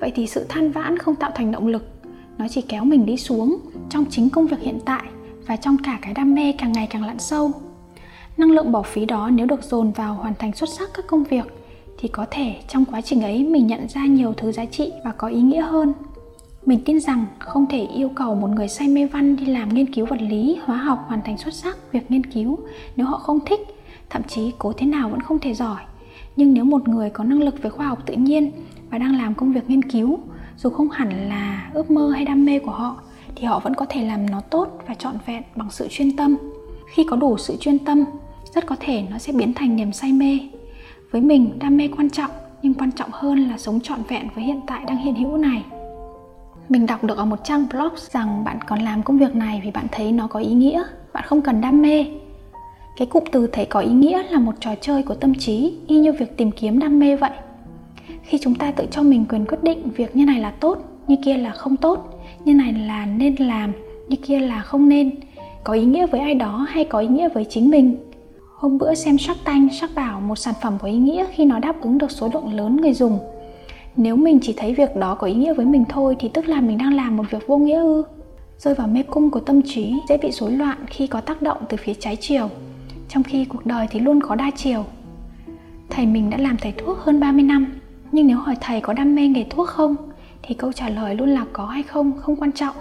vậy 0.00 0.12
thì 0.14 0.26
sự 0.26 0.46
than 0.48 0.70
vãn 0.70 0.98
không 0.98 1.16
tạo 1.16 1.30
thành 1.34 1.52
động 1.52 1.66
lực. 1.66 1.88
Nó 2.38 2.48
chỉ 2.48 2.62
kéo 2.62 2.84
mình 2.84 3.06
đi 3.06 3.16
xuống 3.16 3.58
trong 3.90 4.04
chính 4.10 4.30
công 4.30 4.46
việc 4.46 4.60
hiện 4.60 4.78
tại 4.84 5.02
và 5.46 5.56
trong 5.56 5.76
cả 5.84 5.98
cái 6.02 6.14
đam 6.14 6.34
mê 6.34 6.52
càng 6.58 6.72
ngày 6.72 6.86
càng 6.90 7.04
lặn 7.04 7.18
sâu. 7.18 7.50
Năng 8.36 8.50
lượng 8.50 8.72
bỏ 8.72 8.82
phí 8.82 9.04
đó 9.04 9.30
nếu 9.32 9.46
được 9.46 9.62
dồn 9.62 9.92
vào 9.92 10.14
hoàn 10.14 10.34
thành 10.38 10.52
xuất 10.52 10.68
sắc 10.68 10.90
các 10.94 11.06
công 11.06 11.24
việc 11.24 11.44
thì 11.98 12.08
có 12.08 12.26
thể 12.30 12.54
trong 12.68 12.84
quá 12.84 13.00
trình 13.00 13.22
ấy 13.22 13.44
mình 13.44 13.66
nhận 13.66 13.88
ra 13.88 14.06
nhiều 14.06 14.34
thứ 14.36 14.52
giá 14.52 14.64
trị 14.64 14.92
và 15.04 15.12
có 15.12 15.28
ý 15.28 15.40
nghĩa 15.40 15.60
hơn. 15.60 15.92
Mình 16.66 16.80
tin 16.84 17.00
rằng 17.00 17.26
không 17.38 17.66
thể 17.70 17.86
yêu 17.94 18.10
cầu 18.14 18.34
một 18.34 18.48
người 18.48 18.68
say 18.68 18.88
mê 18.88 19.06
văn 19.06 19.36
đi 19.36 19.46
làm 19.46 19.74
nghiên 19.74 19.92
cứu 19.92 20.06
vật 20.06 20.20
lý, 20.20 20.58
hóa 20.64 20.76
học, 20.76 21.04
hoàn 21.06 21.20
thành 21.24 21.38
xuất 21.38 21.54
sắc 21.54 21.92
việc 21.92 22.10
nghiên 22.10 22.26
cứu 22.26 22.58
nếu 22.96 23.06
họ 23.06 23.18
không 23.18 23.40
thích, 23.46 23.60
thậm 24.10 24.22
chí 24.28 24.52
cố 24.58 24.72
thế 24.72 24.86
nào 24.86 25.08
vẫn 25.08 25.22
không 25.22 25.38
thể 25.38 25.54
giỏi. 25.54 25.82
Nhưng 26.36 26.54
nếu 26.54 26.64
một 26.64 26.88
người 26.88 27.10
có 27.10 27.24
năng 27.24 27.42
lực 27.42 27.62
về 27.62 27.70
khoa 27.70 27.86
học 27.86 27.98
tự 28.06 28.14
nhiên 28.14 28.50
và 28.90 28.98
đang 28.98 29.16
làm 29.16 29.34
công 29.34 29.52
việc 29.52 29.70
nghiên 29.70 29.82
cứu. 29.82 30.18
Dù 30.56 30.70
không 30.70 30.90
hẳn 30.90 31.28
là 31.28 31.70
ước 31.74 31.90
mơ 31.90 32.10
hay 32.10 32.24
đam 32.24 32.44
mê 32.44 32.58
của 32.58 32.70
họ, 32.70 32.96
thì 33.36 33.46
họ 33.46 33.58
vẫn 33.58 33.74
có 33.74 33.86
thể 33.88 34.04
làm 34.04 34.30
nó 34.30 34.40
tốt 34.40 34.78
và 34.88 34.94
trọn 34.94 35.14
vẹn 35.26 35.42
bằng 35.56 35.70
sự 35.70 35.88
chuyên 35.90 36.16
tâm. 36.16 36.36
Khi 36.94 37.04
có 37.04 37.16
đủ 37.16 37.38
sự 37.38 37.56
chuyên 37.60 37.78
tâm, 37.78 38.04
rất 38.54 38.66
có 38.66 38.76
thể 38.80 39.04
nó 39.10 39.18
sẽ 39.18 39.32
biến 39.32 39.54
thành 39.54 39.76
niềm 39.76 39.92
say 39.92 40.12
mê. 40.12 40.38
Với 41.10 41.20
mình, 41.20 41.58
đam 41.58 41.76
mê 41.76 41.88
quan 41.96 42.10
trọng, 42.10 42.30
nhưng 42.62 42.74
quan 42.74 42.92
trọng 42.92 43.10
hơn 43.12 43.48
là 43.48 43.58
sống 43.58 43.80
trọn 43.80 44.02
vẹn 44.08 44.28
với 44.34 44.44
hiện 44.44 44.60
tại 44.66 44.84
đang 44.86 44.96
hiện 44.96 45.14
hữu 45.14 45.36
này. 45.36 45.64
Mình 46.68 46.86
đọc 46.86 47.04
được 47.04 47.18
ở 47.18 47.24
một 47.24 47.44
trang 47.44 47.66
blog 47.72 47.92
rằng 47.96 48.44
bạn 48.44 48.58
còn 48.66 48.78
làm 48.78 49.02
công 49.02 49.18
việc 49.18 49.34
này 49.34 49.60
vì 49.64 49.70
bạn 49.70 49.86
thấy 49.92 50.12
nó 50.12 50.26
có 50.26 50.40
ý 50.40 50.52
nghĩa, 50.52 50.82
bạn 51.12 51.24
không 51.26 51.42
cần 51.42 51.60
đam 51.60 51.82
mê. 51.82 52.06
Cái 52.96 53.06
cụm 53.06 53.24
từ 53.32 53.46
thấy 53.46 53.64
có 53.64 53.80
ý 53.80 53.92
nghĩa 53.92 54.22
là 54.22 54.38
một 54.38 54.52
trò 54.60 54.74
chơi 54.80 55.02
của 55.02 55.14
tâm 55.14 55.34
trí, 55.34 55.78
y 55.86 55.98
như 55.98 56.12
việc 56.12 56.36
tìm 56.36 56.50
kiếm 56.50 56.78
đam 56.78 56.98
mê 56.98 57.16
vậy 57.16 57.30
khi 58.30 58.38
chúng 58.38 58.54
ta 58.54 58.70
tự 58.70 58.86
cho 58.90 59.02
mình 59.02 59.24
quyền 59.28 59.46
quyết 59.46 59.62
định 59.62 59.90
việc 59.96 60.16
như 60.16 60.24
này 60.24 60.40
là 60.40 60.50
tốt, 60.50 60.78
như 61.08 61.16
kia 61.24 61.36
là 61.36 61.50
không 61.50 61.76
tốt, 61.76 62.22
như 62.44 62.54
này 62.54 62.72
là 62.72 63.06
nên 63.06 63.36
làm, 63.38 63.72
như 64.08 64.16
kia 64.16 64.38
là 64.38 64.62
không 64.62 64.88
nên, 64.88 65.10
có 65.64 65.72
ý 65.72 65.84
nghĩa 65.84 66.06
với 66.06 66.20
ai 66.20 66.34
đó 66.34 66.66
hay 66.70 66.84
có 66.84 66.98
ý 66.98 67.08
nghĩa 67.08 67.28
với 67.28 67.44
chính 67.44 67.70
mình? 67.70 67.96
Hôm 68.56 68.78
bữa 68.78 68.94
xem 68.94 69.18
Shark 69.18 69.44
Tank, 69.44 69.72
Shark 69.72 69.94
bảo 69.94 70.20
một 70.20 70.36
sản 70.36 70.54
phẩm 70.62 70.78
có 70.80 70.88
ý 70.88 70.96
nghĩa 70.96 71.26
khi 71.32 71.44
nó 71.44 71.58
đáp 71.58 71.80
ứng 71.80 71.98
được 71.98 72.10
số 72.10 72.30
lượng 72.34 72.54
lớn 72.54 72.76
người 72.76 72.92
dùng. 72.92 73.18
Nếu 73.96 74.16
mình 74.16 74.38
chỉ 74.42 74.54
thấy 74.56 74.74
việc 74.74 74.96
đó 74.96 75.14
có 75.14 75.26
ý 75.26 75.34
nghĩa 75.34 75.54
với 75.54 75.66
mình 75.66 75.84
thôi 75.88 76.16
thì 76.18 76.28
tức 76.28 76.48
là 76.48 76.60
mình 76.60 76.78
đang 76.78 76.94
làm 76.94 77.16
một 77.16 77.24
việc 77.30 77.46
vô 77.46 77.56
nghĩa 77.56 77.78
ư? 77.78 78.02
Rơi 78.58 78.74
vào 78.74 78.86
mê 78.86 79.02
cung 79.02 79.30
của 79.30 79.40
tâm 79.40 79.62
trí 79.62 79.94
dễ 80.08 80.16
bị 80.16 80.30
rối 80.30 80.52
loạn 80.52 80.78
khi 80.86 81.06
có 81.06 81.20
tác 81.20 81.42
động 81.42 81.58
từ 81.68 81.76
phía 81.76 81.94
trái 81.94 82.16
chiều, 82.16 82.48
trong 83.08 83.22
khi 83.22 83.44
cuộc 83.44 83.66
đời 83.66 83.86
thì 83.90 84.00
luôn 84.00 84.20
có 84.20 84.34
đa 84.34 84.50
chiều. 84.56 84.84
Thầy 85.90 86.06
mình 86.06 86.30
đã 86.30 86.38
làm 86.38 86.56
thầy 86.56 86.72
thuốc 86.72 86.98
hơn 86.98 87.20
30 87.20 87.42
năm 87.42 87.79
nhưng 88.12 88.26
nếu 88.26 88.38
hỏi 88.38 88.56
thầy 88.60 88.80
có 88.80 88.92
đam 88.92 89.14
mê 89.14 89.28
nghề 89.28 89.44
thuốc 89.44 89.68
không, 89.68 89.96
thì 90.42 90.54
câu 90.54 90.72
trả 90.72 90.88
lời 90.88 91.14
luôn 91.14 91.28
là 91.28 91.44
có 91.52 91.66
hay 91.66 91.82
không 91.82 92.12
không 92.18 92.36
quan 92.36 92.52
trọng. 92.52 92.76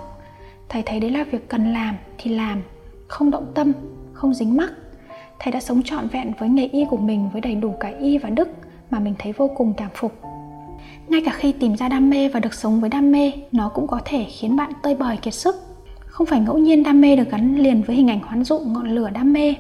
Thầy 0.70 0.84
thấy 0.86 1.00
đấy 1.00 1.12
là 1.12 1.24
việc 1.24 1.50
cần 1.50 1.74
làm 1.74 1.96
thì 2.18 2.36
làm, 2.36 2.62
không 3.08 3.32
động 3.32 3.52
tâm, 3.56 3.72
không 4.14 4.34
dính 4.34 4.58
mắc. 4.58 4.72
Thầy 5.40 5.52
đã 5.52 5.60
sống 5.60 5.82
trọn 5.84 6.08
vẹn 6.08 6.32
với 6.40 6.50
nghề 6.50 6.66
y 6.66 6.86
của 6.90 6.98
mình 6.98 7.30
với 7.34 7.42
đầy 7.42 7.56
đủ 7.56 7.76
cả 7.80 7.92
y 8.00 8.18
và 8.18 8.30
đức 8.30 8.50
mà 8.92 9.00
mình 9.00 9.14
thấy 9.20 9.32
vô 9.32 9.50
cùng 9.58 9.74
cảm 9.78 9.90
phục. 9.94 10.14
Ngay 11.08 11.22
cả 11.26 11.32
khi 11.32 11.52
tìm 11.52 11.76
ra 11.78 11.90
đam 11.90 12.10
mê 12.10 12.30
và 12.30 12.40
được 12.40 12.54
sống 12.54 12.82
với 12.82 12.90
đam 12.90 13.12
mê, 13.12 13.32
nó 13.52 13.70
cũng 13.70 13.88
có 13.88 14.00
thể 14.06 14.24
khiến 14.24 14.56
bạn 14.56 14.72
tơi 14.84 14.96
bời 14.96 15.18
kiệt 15.18 15.34
sức. 15.34 15.56
Không 16.06 16.28
phải 16.28 16.40
ngẫu 16.40 16.58
nhiên 16.58 16.84
đam 16.84 17.02
mê 17.02 17.16
được 17.16 17.32
gắn 17.32 17.56
liền 17.56 17.82
với 17.82 17.96
hình 17.96 18.10
ảnh 18.10 18.20
hoán 18.20 18.44
dụ 18.44 18.60
ngọn 18.60 18.90
lửa 18.90 19.10
đam 19.14 19.34
mê. 19.34 19.56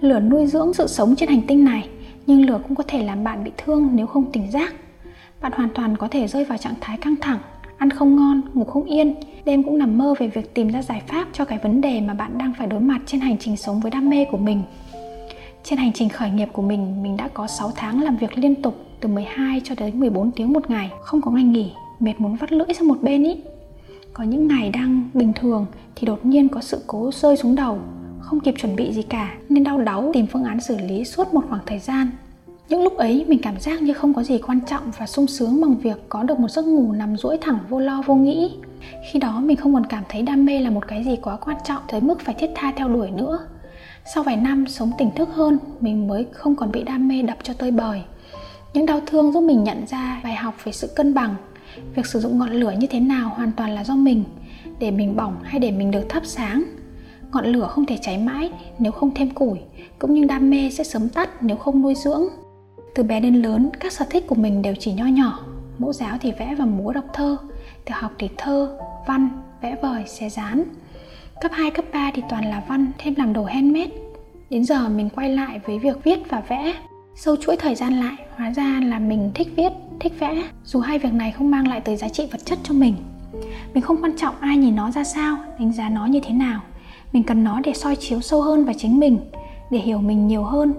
Lửa 0.00 0.20
nuôi 0.20 0.46
dưỡng 0.46 0.74
sự 0.74 0.86
sống 0.86 1.16
trên 1.16 1.28
hành 1.28 1.42
tinh 1.42 1.64
này, 1.64 1.88
nhưng 2.26 2.46
lửa 2.46 2.60
cũng 2.62 2.74
có 2.74 2.84
thể 2.88 3.02
làm 3.02 3.24
bạn 3.24 3.44
bị 3.44 3.50
thương 3.56 3.90
nếu 3.92 4.06
không 4.06 4.32
tỉnh 4.32 4.50
giác 4.50 4.74
bạn 5.44 5.52
hoàn 5.52 5.68
toàn 5.74 5.96
có 5.96 6.08
thể 6.08 6.26
rơi 6.26 6.44
vào 6.44 6.58
trạng 6.58 6.74
thái 6.80 6.96
căng 6.96 7.16
thẳng 7.20 7.38
ăn 7.78 7.90
không 7.90 8.16
ngon 8.16 8.40
ngủ 8.54 8.64
không 8.64 8.84
yên 8.84 9.14
đêm 9.44 9.62
cũng 9.62 9.78
nằm 9.78 9.98
mơ 9.98 10.14
về 10.18 10.26
việc 10.26 10.54
tìm 10.54 10.68
ra 10.68 10.82
giải 10.82 11.02
pháp 11.06 11.28
cho 11.32 11.44
cái 11.44 11.58
vấn 11.62 11.80
đề 11.80 12.00
mà 12.00 12.14
bạn 12.14 12.38
đang 12.38 12.52
phải 12.58 12.66
đối 12.66 12.80
mặt 12.80 13.00
trên 13.06 13.20
hành 13.20 13.36
trình 13.40 13.56
sống 13.56 13.80
với 13.80 13.90
đam 13.90 14.10
mê 14.10 14.24
của 14.24 14.38
mình 14.38 14.62
trên 15.64 15.78
hành 15.78 15.92
trình 15.92 16.08
khởi 16.08 16.30
nghiệp 16.30 16.48
của 16.52 16.62
mình, 16.62 17.02
mình 17.02 17.16
đã 17.16 17.28
có 17.34 17.46
6 17.46 17.72
tháng 17.76 18.02
làm 18.02 18.16
việc 18.16 18.38
liên 18.38 18.62
tục 18.62 18.74
từ 19.00 19.08
12 19.08 19.60
cho 19.64 19.74
đến 19.74 20.00
14 20.00 20.30
tiếng 20.30 20.52
một 20.52 20.70
ngày, 20.70 20.90
không 21.00 21.20
có 21.20 21.30
ngày 21.30 21.44
nghỉ, 21.44 21.72
mệt 22.00 22.14
muốn 22.18 22.36
vắt 22.36 22.52
lưỡi 22.52 22.74
sang 22.74 22.88
một 22.88 22.98
bên 23.02 23.24
ý. 23.24 23.36
Có 24.12 24.24
những 24.24 24.48
ngày 24.48 24.70
đang 24.70 25.10
bình 25.14 25.32
thường 25.32 25.66
thì 25.96 26.06
đột 26.06 26.26
nhiên 26.26 26.48
có 26.48 26.60
sự 26.60 26.84
cố 26.86 27.10
rơi 27.12 27.36
xuống 27.36 27.54
đầu, 27.54 27.78
không 28.20 28.40
kịp 28.40 28.54
chuẩn 28.58 28.76
bị 28.76 28.92
gì 28.92 29.02
cả 29.02 29.34
nên 29.48 29.64
đau 29.64 29.78
đáu 29.78 30.10
tìm 30.14 30.26
phương 30.26 30.44
án 30.44 30.60
xử 30.60 30.78
lý 30.78 31.04
suốt 31.04 31.34
một 31.34 31.42
khoảng 31.48 31.62
thời 31.66 31.78
gian. 31.78 32.10
Những 32.68 32.82
lúc 32.82 32.96
ấy, 32.96 33.24
mình 33.28 33.38
cảm 33.42 33.60
giác 33.60 33.82
như 33.82 33.92
không 33.92 34.14
có 34.14 34.22
gì 34.22 34.38
quan 34.38 34.60
trọng 34.66 34.82
và 34.98 35.06
sung 35.06 35.26
sướng 35.26 35.60
bằng 35.60 35.76
việc 35.76 36.08
có 36.08 36.22
được 36.22 36.38
một 36.38 36.48
giấc 36.48 36.66
ngủ 36.66 36.92
nằm 36.92 37.16
duỗi 37.16 37.38
thẳng 37.40 37.58
vô 37.68 37.80
lo 37.80 38.02
vô 38.06 38.14
nghĩ. 38.14 38.52
Khi 39.12 39.18
đó, 39.18 39.40
mình 39.40 39.56
không 39.56 39.74
còn 39.74 39.86
cảm 39.86 40.02
thấy 40.08 40.22
đam 40.22 40.44
mê 40.44 40.60
là 40.60 40.70
một 40.70 40.88
cái 40.88 41.04
gì 41.04 41.16
quá 41.22 41.36
quan 41.36 41.56
trọng 41.64 41.82
tới 41.88 42.00
mức 42.00 42.20
phải 42.20 42.34
thiết 42.34 42.50
tha 42.54 42.72
theo 42.76 42.88
đuổi 42.88 43.10
nữa. 43.10 43.38
Sau 44.14 44.22
vài 44.22 44.36
năm 44.36 44.66
sống 44.68 44.90
tỉnh 44.98 45.10
thức 45.10 45.28
hơn, 45.32 45.58
mình 45.80 46.08
mới 46.08 46.26
không 46.32 46.56
còn 46.56 46.72
bị 46.72 46.82
đam 46.82 47.08
mê 47.08 47.22
đập 47.22 47.38
cho 47.42 47.52
tơi 47.52 47.70
bời. 47.70 48.02
Những 48.74 48.86
đau 48.86 49.00
thương 49.06 49.32
giúp 49.32 49.40
mình 49.40 49.64
nhận 49.64 49.86
ra 49.86 50.20
bài 50.24 50.34
học 50.34 50.54
về 50.64 50.72
sự 50.72 50.86
cân 50.96 51.14
bằng. 51.14 51.34
Việc 51.94 52.06
sử 52.06 52.20
dụng 52.20 52.38
ngọn 52.38 52.50
lửa 52.50 52.72
như 52.78 52.86
thế 52.86 53.00
nào 53.00 53.28
hoàn 53.36 53.52
toàn 53.52 53.70
là 53.70 53.84
do 53.84 53.96
mình, 53.96 54.24
để 54.78 54.90
mình 54.90 55.16
bỏng 55.16 55.36
hay 55.42 55.60
để 55.60 55.70
mình 55.70 55.90
được 55.90 56.04
thắp 56.08 56.22
sáng. 56.26 56.64
Ngọn 57.32 57.46
lửa 57.46 57.66
không 57.70 57.86
thể 57.86 57.98
cháy 58.02 58.18
mãi 58.18 58.50
nếu 58.78 58.92
không 58.92 59.10
thêm 59.14 59.30
củi, 59.30 59.58
cũng 59.98 60.14
như 60.14 60.24
đam 60.24 60.50
mê 60.50 60.70
sẽ 60.70 60.84
sớm 60.84 61.08
tắt 61.08 61.30
nếu 61.42 61.56
không 61.56 61.82
nuôi 61.82 61.94
dưỡng 61.94 62.24
từ 62.94 63.02
bé 63.02 63.20
đến 63.20 63.34
lớn 63.34 63.70
các 63.80 63.92
sở 63.92 64.04
thích 64.10 64.24
của 64.26 64.34
mình 64.34 64.62
đều 64.62 64.74
chỉ 64.78 64.92
nho 64.92 65.06
nhỏ 65.06 65.38
mẫu 65.78 65.92
giáo 65.92 66.18
thì 66.20 66.32
vẽ 66.32 66.54
và 66.58 66.64
múa 66.64 66.92
đọc 66.92 67.04
thơ 67.12 67.36
tiểu 67.84 67.96
học 68.00 68.12
thì 68.18 68.28
thơ 68.36 68.78
văn 69.06 69.28
vẽ 69.62 69.76
vời 69.82 70.04
xé 70.06 70.28
dán 70.28 70.64
Cấp 71.40 71.52
2, 71.54 71.70
cấp 71.70 71.84
3 71.92 72.10
thì 72.14 72.22
toàn 72.28 72.44
là 72.50 72.62
văn, 72.68 72.92
thêm 72.98 73.14
làm 73.16 73.32
đồ 73.32 73.44
handmade. 73.44 73.90
Đến 74.50 74.64
giờ 74.64 74.88
mình 74.88 75.08
quay 75.10 75.28
lại 75.28 75.60
với 75.66 75.78
việc 75.78 76.04
viết 76.04 76.18
và 76.30 76.42
vẽ. 76.48 76.74
Sâu 77.14 77.36
chuỗi 77.36 77.56
thời 77.56 77.74
gian 77.74 77.92
lại, 77.92 78.14
hóa 78.36 78.50
ra 78.50 78.80
là 78.84 78.98
mình 78.98 79.30
thích 79.34 79.48
viết, 79.56 79.72
thích 80.00 80.12
vẽ. 80.18 80.42
Dù 80.64 80.80
hai 80.80 80.98
việc 80.98 81.12
này 81.12 81.32
không 81.32 81.50
mang 81.50 81.68
lại 81.68 81.80
tới 81.80 81.96
giá 81.96 82.08
trị 82.08 82.28
vật 82.32 82.40
chất 82.44 82.58
cho 82.62 82.74
mình. 82.74 82.94
Mình 83.74 83.82
không 83.82 84.02
quan 84.02 84.16
trọng 84.16 84.34
ai 84.40 84.56
nhìn 84.56 84.76
nó 84.76 84.90
ra 84.90 85.04
sao, 85.04 85.36
đánh 85.58 85.72
giá 85.72 85.88
nó 85.88 86.06
như 86.06 86.20
thế 86.24 86.34
nào. 86.34 86.60
Mình 87.12 87.22
cần 87.22 87.44
nó 87.44 87.60
để 87.64 87.72
soi 87.74 87.96
chiếu 87.96 88.20
sâu 88.20 88.42
hơn 88.42 88.64
vào 88.64 88.74
chính 88.78 88.98
mình, 88.98 89.18
để 89.70 89.78
hiểu 89.78 89.98
mình 89.98 90.26
nhiều 90.26 90.42
hơn. 90.44 90.74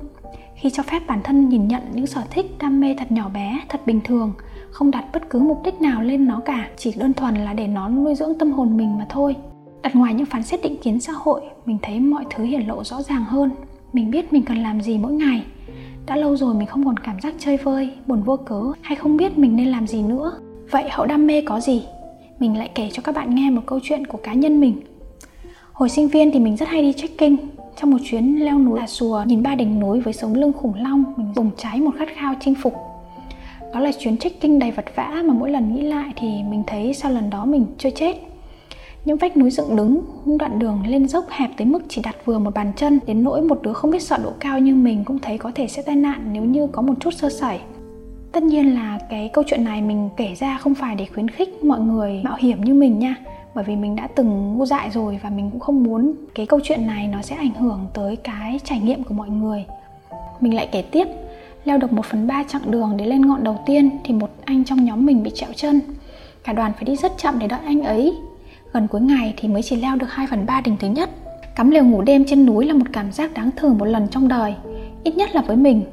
Khi 0.56 0.70
cho 0.70 0.84
phép 0.84 1.02
bản 1.08 1.20
thân 1.24 1.50
nhìn 1.50 1.68
nhận 1.68 1.82
những 1.94 2.08
sở 2.08 2.22
thích, 2.32 2.46
đam 2.60 2.80
mê 2.80 2.96
thật 2.98 3.12
nhỏ 3.12 3.30
bé, 3.34 3.60
thật 3.70 3.82
bình 3.86 4.02
thường, 4.04 4.34
không 4.72 4.92
đặt 4.92 5.06
bất 5.14 5.30
cứ 5.30 5.40
mục 5.40 5.62
đích 5.64 5.82
nào 5.82 6.02
lên 6.02 6.28
nó 6.28 6.42
cả, 6.46 6.70
chỉ 6.78 6.94
đơn 6.98 7.14
thuần 7.14 7.36
là 7.36 7.54
để 7.54 7.68
nó 7.68 7.90
nuôi 7.90 8.16
dưỡng 8.16 8.38
tâm 8.40 8.52
hồn 8.52 8.78
mình 8.78 8.98
mà 8.98 9.06
thôi. 9.10 9.36
Đặt 9.82 9.96
ngoài 9.96 10.14
những 10.14 10.26
phán 10.26 10.44
xét 10.44 10.62
định 10.64 10.78
kiến 10.78 11.00
xã 11.00 11.14
hội 11.14 11.42
mình 11.66 11.78
thấy 11.82 12.00
mọi 12.00 12.26
thứ 12.30 12.44
hiển 12.44 12.68
lộ 12.68 12.84
rõ 12.84 13.02
ràng 13.02 13.24
hơn. 13.24 13.52
Mình 13.94 14.12
biết 14.12 14.34
mình 14.34 14.44
cần 14.44 14.58
làm 14.58 14.82
gì 14.82 14.98
mỗi 14.98 15.14
ngày. 15.14 15.44
Đã 16.06 16.16
lâu 16.16 16.38
rồi 16.38 16.56
mình 16.56 16.68
không 16.68 16.86
còn 16.86 16.98
cảm 16.98 17.20
giác 17.20 17.34
chơi 17.40 17.58
vơi 17.58 17.90
buồn 18.08 18.22
vô 18.24 18.38
cớ 18.38 18.62
hay 18.82 18.96
không 18.96 19.18
biết 19.18 19.38
mình 19.38 19.56
nên 19.56 19.68
làm 19.68 19.88
gì 19.88 20.02
nữa. 20.02 20.40
Vậy 20.72 20.84
hậu 20.90 21.06
đam 21.06 21.28
mê 21.28 21.42
có 21.42 21.60
gì? 21.60 21.84
Mình 22.40 22.58
lại 22.58 22.70
kể 22.76 22.90
cho 22.94 23.02
các 23.02 23.16
bạn 23.16 23.36
nghe 23.36 23.50
một 23.50 23.62
câu 23.66 23.80
chuyện 23.84 24.08
của 24.08 24.18
cá 24.24 24.34
nhân 24.34 24.62
mình. 24.62 24.82
Hồi 25.72 25.90
sinh 25.90 26.08
viên 26.08 26.32
thì 26.32 26.40
mình 26.40 26.58
rất 26.58 26.70
hay 26.70 26.82
đi 26.82 26.94
trekking 26.94 27.36
trong 27.76 27.92
một 27.92 27.98
chuyến 28.04 28.46
leo 28.46 28.60
núi 28.60 28.80
Tà 28.80 28.88
Sùa 28.88 29.24
nhìn 29.28 29.44
ba 29.44 29.56
đỉnh 29.56 29.80
núi 29.80 30.00
với 30.00 30.14
sống 30.14 30.36
lưng 30.36 30.54
khủng 30.54 30.74
long 30.76 31.04
mình 31.18 31.34
bùng 31.36 31.52
cháy 31.58 31.82
một 31.82 31.92
khát 31.98 32.08
khao 32.16 32.34
chinh 32.40 32.56
phục. 32.56 32.74
Đó 33.74 33.80
là 33.80 33.92
chuyến 34.00 34.18
trekking 34.18 34.60
đầy 34.60 34.72
vật 34.72 34.86
vã 34.96 35.22
mà 35.26 35.34
mỗi 35.34 35.52
lần 35.52 35.76
nghĩ 35.76 35.82
lại 35.82 36.14
thì 36.16 36.28
mình 36.28 36.64
thấy 36.68 36.94
sau 36.94 37.12
lần 37.12 37.30
đó 37.30 37.46
mình 37.46 37.66
chưa 37.78 37.90
chết. 37.90 38.16
Những 39.06 39.18
vách 39.18 39.38
núi 39.38 39.52
dựng 39.52 39.76
đứng, 39.76 40.02
những 40.26 40.38
đoạn 40.38 40.60
đường 40.60 40.84
lên 40.88 41.08
dốc 41.08 41.26
hẹp 41.30 41.50
tới 41.58 41.68
mức 41.68 41.84
chỉ 41.90 42.02
đặt 42.02 42.16
vừa 42.26 42.40
một 42.40 42.54
bàn 42.54 42.72
chân 42.76 43.00
đến 43.08 43.24
nỗi 43.24 43.42
một 43.42 43.62
đứa 43.62 43.74
không 43.74 43.92
biết 43.92 44.02
sợ 44.02 44.18
độ 44.24 44.32
cao 44.40 44.60
như 44.60 44.76
mình 44.76 45.04
cũng 45.04 45.20
thấy 45.20 45.38
có 45.38 45.52
thể 45.56 45.68
sẽ 45.68 45.82
tai 45.82 45.96
nạn 45.96 46.30
nếu 46.32 46.44
như 46.44 46.68
có 46.68 46.82
một 46.82 46.94
chút 47.00 47.14
sơ 47.14 47.30
sẩy. 47.30 47.60
Tất 48.32 48.44
nhiên 48.44 48.76
là 48.76 49.00
cái 49.10 49.30
câu 49.34 49.44
chuyện 49.48 49.64
này 49.64 49.82
mình 49.82 50.10
kể 50.18 50.36
ra 50.36 50.58
không 50.58 50.76
phải 50.76 50.96
để 50.96 51.06
khuyến 51.14 51.30
khích 51.30 51.64
mọi 51.64 51.80
người 51.80 52.22
mạo 52.24 52.36
hiểm 52.40 52.64
như 52.64 52.74
mình 52.74 53.00
nha 53.00 53.16
bởi 53.56 53.64
vì 53.64 53.76
mình 53.76 53.96
đã 53.96 54.08
từng 54.16 54.58
ngu 54.58 54.66
dại 54.66 54.90
rồi 54.90 55.20
và 55.24 55.30
mình 55.30 55.50
cũng 55.52 55.60
không 55.60 55.84
muốn 55.84 56.14
cái 56.36 56.46
câu 56.46 56.60
chuyện 56.64 56.88
này 56.88 57.08
nó 57.08 57.22
sẽ 57.22 57.36
ảnh 57.36 57.54
hưởng 57.54 57.88
tới 57.94 58.16
cái 58.16 58.60
trải 58.64 58.80
nghiệm 58.80 59.04
của 59.04 59.14
mọi 59.14 59.30
người 59.30 59.66
mình 60.40 60.56
lại 60.56 60.70
kể 60.72 60.82
tiếp 60.82 61.08
leo 61.66 61.78
được 61.78 61.94
một 61.94 62.06
phần 62.06 62.28
ba 62.28 62.44
chặng 62.44 62.72
đường 62.72 62.94
để 62.98 63.06
lên 63.06 63.28
ngọn 63.28 63.44
đầu 63.44 63.60
tiên 63.66 63.90
thì 64.04 64.14
một 64.14 64.30
anh 64.46 64.64
trong 64.64 64.86
nhóm 64.86 65.06
mình 65.06 65.24
bị 65.24 65.32
trẹo 65.36 65.50
chân 65.56 65.82
cả 66.44 66.54
đoàn 66.54 66.74
phải 66.74 66.84
đi 66.84 66.96
rất 66.96 67.12
chậm 67.18 67.40
để 67.40 67.48
đợi 67.48 67.60
anh 67.66 67.84
ấy 67.84 68.14
Gần 68.76 68.88
cuối 68.88 69.02
ngày 69.02 69.34
thì 69.38 69.48
mới 69.48 69.64
chỉ 69.64 69.76
leo 69.76 69.96
được 69.96 70.08
2 70.10 70.28
phần 70.28 70.46
3 70.46 70.62
đỉnh 70.62 70.78
thứ 70.78 70.88
nhất. 70.88 71.10
Cắm 71.56 71.72
lều 71.72 71.84
ngủ 71.84 72.02
đêm 72.02 72.26
trên 72.26 72.46
núi 72.46 72.66
là 72.66 72.74
một 72.74 72.86
cảm 72.94 73.12
giác 73.12 73.34
đáng 73.34 73.50
thử 73.56 73.74
một 73.74 73.86
lần 73.86 74.08
trong 74.08 74.28
đời, 74.28 74.56
ít 75.04 75.18
nhất 75.18 75.36
là 75.36 75.42
với 75.42 75.58
mình. 75.58 75.84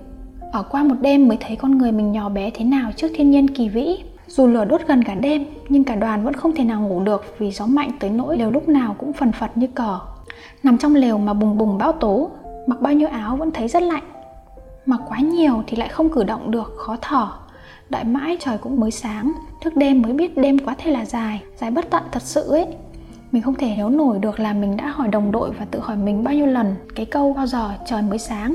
Ở 0.52 0.62
qua 0.62 0.84
một 0.84 0.94
đêm 1.00 1.28
mới 1.28 1.36
thấy 1.40 1.56
con 1.56 1.78
người 1.78 1.92
mình 1.92 2.12
nhỏ 2.12 2.28
bé 2.28 2.50
thế 2.54 2.64
nào 2.64 2.90
trước 2.96 3.08
thiên 3.14 3.30
nhiên 3.30 3.48
kỳ 3.48 3.68
vĩ. 3.68 3.96
Dù 4.36 4.46
lửa 4.46 4.64
đốt 4.64 4.80
gần 4.86 5.04
cả 5.04 5.14
đêm, 5.14 5.46
nhưng 5.68 5.84
cả 5.84 5.94
đoàn 5.94 6.24
vẫn 6.24 6.34
không 6.34 6.54
thể 6.54 6.64
nào 6.64 6.80
ngủ 6.80 7.00
được 7.00 7.34
vì 7.38 7.50
gió 7.50 7.66
mạnh 7.66 7.90
tới 8.00 8.10
nỗi 8.10 8.38
lều 8.38 8.50
lúc 8.50 8.68
nào 8.68 8.96
cũng 8.98 9.12
phần 9.12 9.32
phật 9.32 9.56
như 9.56 9.66
cờ. 9.66 9.98
Nằm 10.62 10.78
trong 10.78 10.94
lều 10.94 11.18
mà 11.18 11.34
bùng 11.34 11.58
bùng 11.58 11.78
bão 11.78 11.92
tố, 11.92 12.30
mặc 12.66 12.80
bao 12.80 12.92
nhiêu 12.92 13.08
áo 13.08 13.36
vẫn 13.36 13.50
thấy 13.50 13.68
rất 13.68 13.82
lạnh. 13.82 14.02
Mặc 14.86 15.00
quá 15.08 15.18
nhiều 15.18 15.62
thì 15.66 15.76
lại 15.76 15.88
không 15.88 16.08
cử 16.08 16.24
động 16.24 16.50
được, 16.50 16.72
khó 16.76 16.96
thở. 17.00 17.28
Đợi 17.90 18.04
mãi 18.04 18.36
trời 18.40 18.58
cũng 18.58 18.80
mới 18.80 18.90
sáng, 18.90 19.32
thức 19.62 19.76
đêm 19.76 20.02
mới 20.02 20.12
biết 20.12 20.36
đêm 20.36 20.58
quá 20.58 20.74
thể 20.78 20.90
là 20.90 21.04
dài 21.04 21.42
dài 21.56 21.70
bất 21.70 21.90
tận 21.90 22.02
thật 22.12 22.22
sự 22.22 22.50
ấy 22.50 22.66
mình 23.32 23.42
không 23.42 23.54
thể 23.54 23.66
hiểu 23.66 23.88
nổi 23.88 24.18
được 24.18 24.40
là 24.40 24.52
mình 24.52 24.76
đã 24.76 24.86
hỏi 24.86 25.08
đồng 25.08 25.32
đội 25.32 25.50
và 25.50 25.64
tự 25.64 25.80
hỏi 25.80 25.96
mình 25.96 26.24
bao 26.24 26.34
nhiêu 26.34 26.46
lần 26.46 26.74
cái 26.94 27.06
câu 27.06 27.32
bao 27.32 27.46
giờ 27.46 27.70
trời 27.86 28.02
mới 28.02 28.18
sáng 28.18 28.54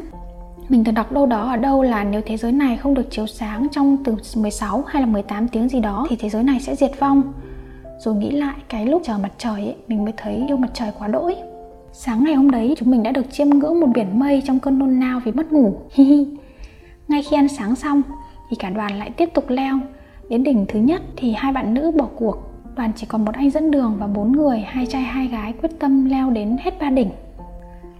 mình 0.70 0.84
từng 0.84 0.96
đọc 0.96 1.12
đâu 1.12 1.26
đó 1.26 1.50
ở 1.50 1.58
đâu 1.58 1.84
là 1.84 2.04
nếu 2.04 2.22
thế 2.26 2.38
giới 2.38 2.52
này 2.52 2.78
không 2.78 2.94
được 2.94 3.12
chiếu 3.12 3.28
sáng 3.28 3.68
trong 3.72 3.98
từ 4.04 4.16
16 4.36 4.84
hay 4.88 5.02
là 5.02 5.08
18 5.08 5.48
tiếng 5.48 5.70
gì 5.70 5.80
đó 5.80 6.08
thì 6.10 6.16
thế 6.16 6.30
giới 6.30 6.44
này 6.44 6.60
sẽ 6.60 6.76
diệt 6.76 6.92
vong. 7.00 7.34
Rồi 8.00 8.16
nghĩ 8.16 8.32
lại 8.32 8.56
cái 8.70 8.86
lúc 8.86 9.02
chờ 9.06 9.18
mặt 9.18 9.32
trời 9.38 9.62
ấy, 9.62 9.76
mình 9.88 10.04
mới 10.04 10.14
thấy 10.18 10.44
yêu 10.48 10.58
mặt 10.58 10.70
trời 10.74 10.92
quá 11.00 11.08
đỗi. 11.08 11.36
Sáng 11.94 12.24
ngày 12.24 12.34
hôm 12.34 12.52
đấy 12.52 12.76
chúng 12.78 12.92
mình 12.92 13.04
đã 13.04 13.12
được 13.12 13.32
chiêm 13.32 13.50
ngưỡng 13.50 13.80
một 13.80 13.88
biển 13.94 14.20
mây 14.20 14.44
trong 14.46 14.60
cơn 14.60 14.80
nôn 14.80 15.00
nao 15.00 15.20
vì 15.26 15.32
mất 15.32 15.54
ngủ. 15.54 15.74
Ngay 17.08 17.24
khi 17.24 17.38
ăn 17.38 17.48
sáng 17.48 17.76
xong 17.76 18.02
thì 18.50 18.56
cả 18.60 18.70
đoàn 18.70 19.00
lại 19.00 19.10
tiếp 19.18 19.30
tục 19.34 19.50
leo. 19.50 19.80
Đến 20.30 20.44
đỉnh 20.44 20.66
thứ 20.68 20.80
nhất 20.80 21.02
thì 21.16 21.34
hai 21.34 21.54
bạn 21.54 21.74
nữ 21.74 21.92
bỏ 21.92 22.08
cuộc. 22.16 22.38
Đoàn 22.76 22.92
chỉ 22.96 23.08
còn 23.08 23.26
một 23.26 23.36
anh 23.36 23.50
dẫn 23.50 23.72
đường 23.72 23.96
và 24.00 24.08
bốn 24.08 24.32
người, 24.32 24.60
hai 24.60 24.86
trai 24.86 25.02
hai 25.02 25.28
gái 25.28 25.54
quyết 25.62 25.72
tâm 25.80 26.06
leo 26.06 26.30
đến 26.30 26.58
hết 26.62 26.80
ba 26.80 26.90
đỉnh. 26.90 27.10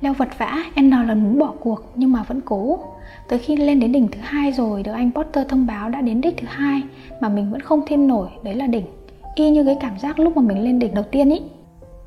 Leo 0.02 0.14
vật 0.14 0.30
vã, 0.38 0.64
N 0.82 0.90
lần 0.90 1.24
muốn 1.24 1.40
bỏ 1.40 1.54
cuộc 1.60 1.82
nhưng 1.96 2.12
mà 2.12 2.24
vẫn 2.24 2.42
cố. 2.42 2.80
Tới 3.30 3.40
khi 3.40 3.56
lên 3.56 3.80
đến 3.80 3.92
đỉnh 3.92 4.08
thứ 4.08 4.20
hai 4.24 4.52
rồi, 4.52 4.84
được 4.84 4.92
anh 4.92 5.12
Potter 5.12 5.48
thông 5.48 5.68
báo 5.68 5.90
đã 5.90 6.02
đến 6.02 6.22
đích 6.22 6.38
thứ 6.38 6.48
hai 6.50 6.82
mà 7.22 7.30
mình 7.30 7.52
vẫn 7.52 7.62
không 7.62 7.82
thêm 7.88 8.08
nổi, 8.08 8.30
đấy 8.44 8.56
là 8.56 8.68
đỉnh. 8.68 8.86
Y 9.36 9.50
như 9.50 9.64
cái 9.66 9.78
cảm 9.80 10.00
giác 10.00 10.20
lúc 10.20 10.38
mà 10.38 10.42
mình 10.42 10.64
lên 10.64 10.80
đỉnh 10.80 10.94
đầu 10.94 11.04
tiên 11.12 11.30
ý. 11.30 11.42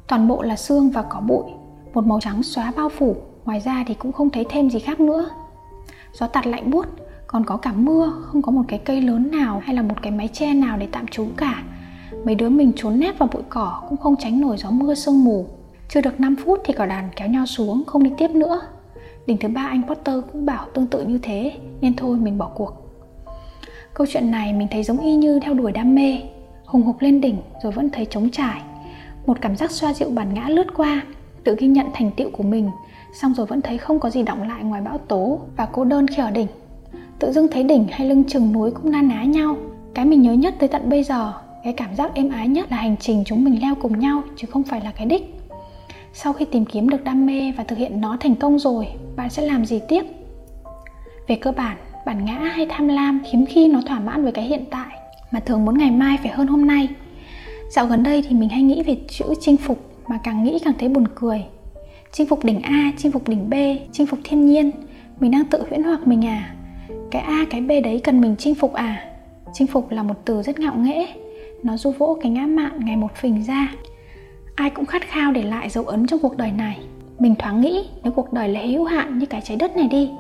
Toàn 0.09 0.29
bộ 0.29 0.43
là 0.43 0.57
xương 0.57 0.91
và 0.91 1.03
cỏ 1.03 1.21
bụi, 1.21 1.45
một 1.95 2.07
màu 2.07 2.21
trắng 2.21 2.43
xóa 2.43 2.73
bao 2.77 2.89
phủ, 2.89 3.17
ngoài 3.45 3.61
ra 3.61 3.85
thì 3.87 3.95
cũng 3.95 4.13
không 4.13 4.31
thấy 4.31 4.47
thêm 4.51 4.71
gì 4.71 4.79
khác 4.79 5.01
nữa. 5.01 5.31
Gió 6.13 6.27
tạt 6.27 6.47
lạnh 6.47 6.71
buốt, 6.71 6.87
còn 7.27 7.45
có 7.45 7.57
cả 7.57 7.73
mưa 7.73 8.13
không 8.23 8.43
có 8.43 8.53
một 8.53 8.63
cái 8.69 8.79
cây 8.79 9.03
lớn 9.03 9.31
nào 9.31 9.63
hay 9.65 9.75
là 9.75 9.83
một 9.83 10.03
cái 10.03 10.13
mái 10.13 10.29
che 10.29 10.55
nào 10.55 10.77
để 10.77 10.89
tạm 10.93 11.07
trú 11.07 11.27
cả 11.37 11.63
mấy 12.25 12.35
đứa 12.35 12.49
mình 12.49 12.73
trốn 12.77 13.01
nép 13.01 13.19
vào 13.19 13.29
bụi 13.33 13.43
cỏ 13.49 13.83
cũng 13.89 13.99
không 13.99 14.17
tránh 14.19 14.41
nổi 14.41 14.57
gió 14.57 14.71
mưa 14.71 14.95
sương 14.95 15.25
mù 15.25 15.47
chưa 15.93 16.01
được 16.01 16.21
5 16.21 16.37
phút 16.37 16.61
thì 16.65 16.73
cả 16.73 16.87
đàn 16.87 17.09
kéo 17.17 17.29
nhau 17.29 17.47
xuống, 17.47 17.85
không 17.87 18.03
đi 18.03 18.11
tiếp 18.19 18.31
nữa. 18.31 18.61
Đỉnh 19.27 19.37
thứ 19.37 19.49
ba 19.49 19.63
anh 19.63 19.83
Potter 19.89 20.17
cũng 20.33 20.47
bảo 20.47 20.67
tương 20.75 20.87
tự 20.87 21.05
như 21.05 21.19
thế, 21.23 21.53
nên 21.81 21.95
thôi 21.97 22.17
mình 22.17 22.39
bỏ 22.39 22.51
cuộc. 22.55 22.73
Câu 23.95 24.07
chuyện 24.11 24.31
này 24.31 24.53
mình 24.53 24.69
thấy 24.71 24.83
giống 24.83 24.99
y 24.99 25.15
như 25.15 25.41
theo 25.41 25.55
đuổi 25.55 25.73
đam 25.73 25.95
mê. 25.95 26.19
Hùng 26.65 26.83
hục 26.83 27.01
lên 27.01 27.21
đỉnh 27.21 27.37
rồi 27.63 27.73
vẫn 27.73 27.91
thấy 27.91 28.05
trống 28.05 28.31
trải. 28.31 28.61
Một 29.27 29.41
cảm 29.41 29.57
giác 29.57 29.71
xoa 29.71 29.93
dịu 29.93 30.11
bản 30.11 30.35
ngã 30.35 30.49
lướt 30.49 30.67
qua, 30.77 31.03
tự 31.45 31.57
ghi 31.59 31.67
nhận 31.67 31.87
thành 31.95 32.11
tựu 32.11 32.31
của 32.31 32.43
mình, 32.43 32.71
xong 33.13 33.35
rồi 33.35 33.47
vẫn 33.47 33.63
thấy 33.63 33.79
không 33.79 34.01
có 34.01 34.11
gì 34.11 34.23
động 34.23 34.49
lại 34.49 34.65
ngoài 34.65 34.83
bão 34.83 34.99
tố 34.99 35.41
và 35.57 35.67
cô 35.73 35.85
đơn 35.85 36.07
khi 36.07 36.23
ở 36.23 36.31
đỉnh. 36.31 36.49
Tự 37.19 37.33
dưng 37.33 37.49
thấy 37.51 37.63
đỉnh 37.63 37.87
hay 37.91 38.09
lưng 38.09 38.25
chừng 38.25 38.53
núi 38.53 38.71
cũng 38.71 38.91
na 38.91 39.03
ná 39.03 39.25
nhau. 39.25 39.57
Cái 39.95 40.05
mình 40.05 40.23
nhớ 40.23 40.33
nhất 40.33 40.55
tới 40.59 40.69
tận 40.69 40.91
bây 40.91 41.05
giờ, 41.05 41.33
cái 41.65 41.73
cảm 41.73 41.95
giác 41.95 42.15
êm 42.15 42.31
ái 42.31 42.49
nhất 42.49 42.71
là 42.71 42.77
hành 42.77 42.97
trình 43.01 43.23
chúng 43.27 43.45
mình 43.45 43.63
leo 43.63 43.75
cùng 43.75 43.99
nhau 43.99 44.23
chứ 44.37 44.47
không 44.51 44.63
phải 44.63 44.81
là 44.81 44.93
cái 44.97 45.07
đích 45.07 45.40
sau 46.13 46.33
khi 46.33 46.45
tìm 46.45 46.65
kiếm 46.65 46.89
được 46.89 47.05
đam 47.05 47.27
mê 47.27 47.53
và 47.57 47.65
thực 47.65 47.79
hiện 47.79 48.01
nó 48.01 48.17
thành 48.21 48.35
công 48.35 48.59
rồi, 48.59 48.87
bạn 49.17 49.31
sẽ 49.31 49.43
làm 49.43 49.67
gì 49.67 49.81
tiếp? 49.89 50.03
Về 51.29 51.37
cơ 51.37 51.53
bản 51.53 51.77
bản 52.07 52.25
ngã 52.25 52.39
hay 52.39 52.67
tham 52.71 52.89
lam 52.89 53.21
hiếm 53.33 53.47
khi 53.47 53.69
nó 53.69 53.81
thỏa 53.87 54.01
mãn 54.01 54.23
với 54.23 54.33
cái 54.33 54.45
hiện 54.45 54.65
tại, 54.71 54.97
mà 55.31 55.41
thường 55.41 55.65
muốn 55.65 55.79
ngày 55.79 55.91
mai 55.91 56.19
phải 56.23 56.33
hơn 56.33 56.47
hôm 56.47 56.67
nay. 56.67 56.89
Dạo 57.71 57.87
gần 57.87 58.03
đây 58.03 58.23
thì 58.29 58.37
mình 58.37 58.49
hay 58.49 58.63
nghĩ 58.63 58.83
về 58.83 58.97
chữ 59.09 59.25
chinh 59.41 59.57
phục, 59.57 59.79
mà 60.09 60.19
càng 60.25 60.45
nghĩ 60.45 60.59
càng 60.65 60.75
thấy 60.79 60.89
buồn 60.89 61.05
cười. 61.15 61.45
Chinh 62.13 62.27
phục 62.27 62.45
đỉnh 62.45 62.63
a, 62.63 62.93
chinh 62.99 63.13
phục 63.13 63.29
đỉnh 63.29 63.51
b, 63.51 63.55
chinh 63.93 64.07
phục 64.07 64.19
thiên 64.25 64.47
nhiên, 64.47 64.71
mình 65.21 65.31
đang 65.31 65.45
tự 65.45 65.65
huyễn 65.69 65.83
hoặc 65.83 66.07
mình 66.07 66.27
à? 66.27 66.55
Cái 67.11 67.23
a, 67.23 67.45
cái 67.51 67.61
b 67.61 67.69
đấy 67.85 68.01
cần 68.05 68.21
mình 68.21 68.37
chinh 68.39 68.55
phục 68.55 68.73
à? 68.73 69.05
Chinh 69.53 69.67
phục 69.67 69.91
là 69.91 70.03
một 70.03 70.15
từ 70.25 70.43
rất 70.43 70.59
ngạo 70.59 70.75
nghễ, 70.77 71.07
nó 71.63 71.77
du 71.77 71.91
vỗ 71.91 72.19
cái 72.23 72.33
ngã 72.33 72.47
mạn 72.47 72.85
ngày 72.85 72.97
một 72.97 73.15
phình 73.15 73.43
ra 73.43 73.73
ai 74.61 74.71
cũng 74.71 74.87
khát 74.87 75.03
khao 75.09 75.33
để 75.33 75.43
lại 75.43 75.71
dấu 75.71 75.85
ấn 75.85 76.07
trong 76.07 76.21
cuộc 76.21 76.37
đời 76.37 76.53
này. 76.53 76.79
Mình 77.19 77.35
thoáng 77.39 77.61
nghĩ, 77.61 77.89
nếu 78.03 78.13
cuộc 78.13 78.33
đời 78.33 78.49
là 78.49 78.61
hữu 78.61 78.85
hạn 78.85 79.19
như 79.19 79.27
cái 79.27 79.41
trái 79.45 79.57
đất 79.57 79.77
này 79.77 79.89
đi, 79.89 80.11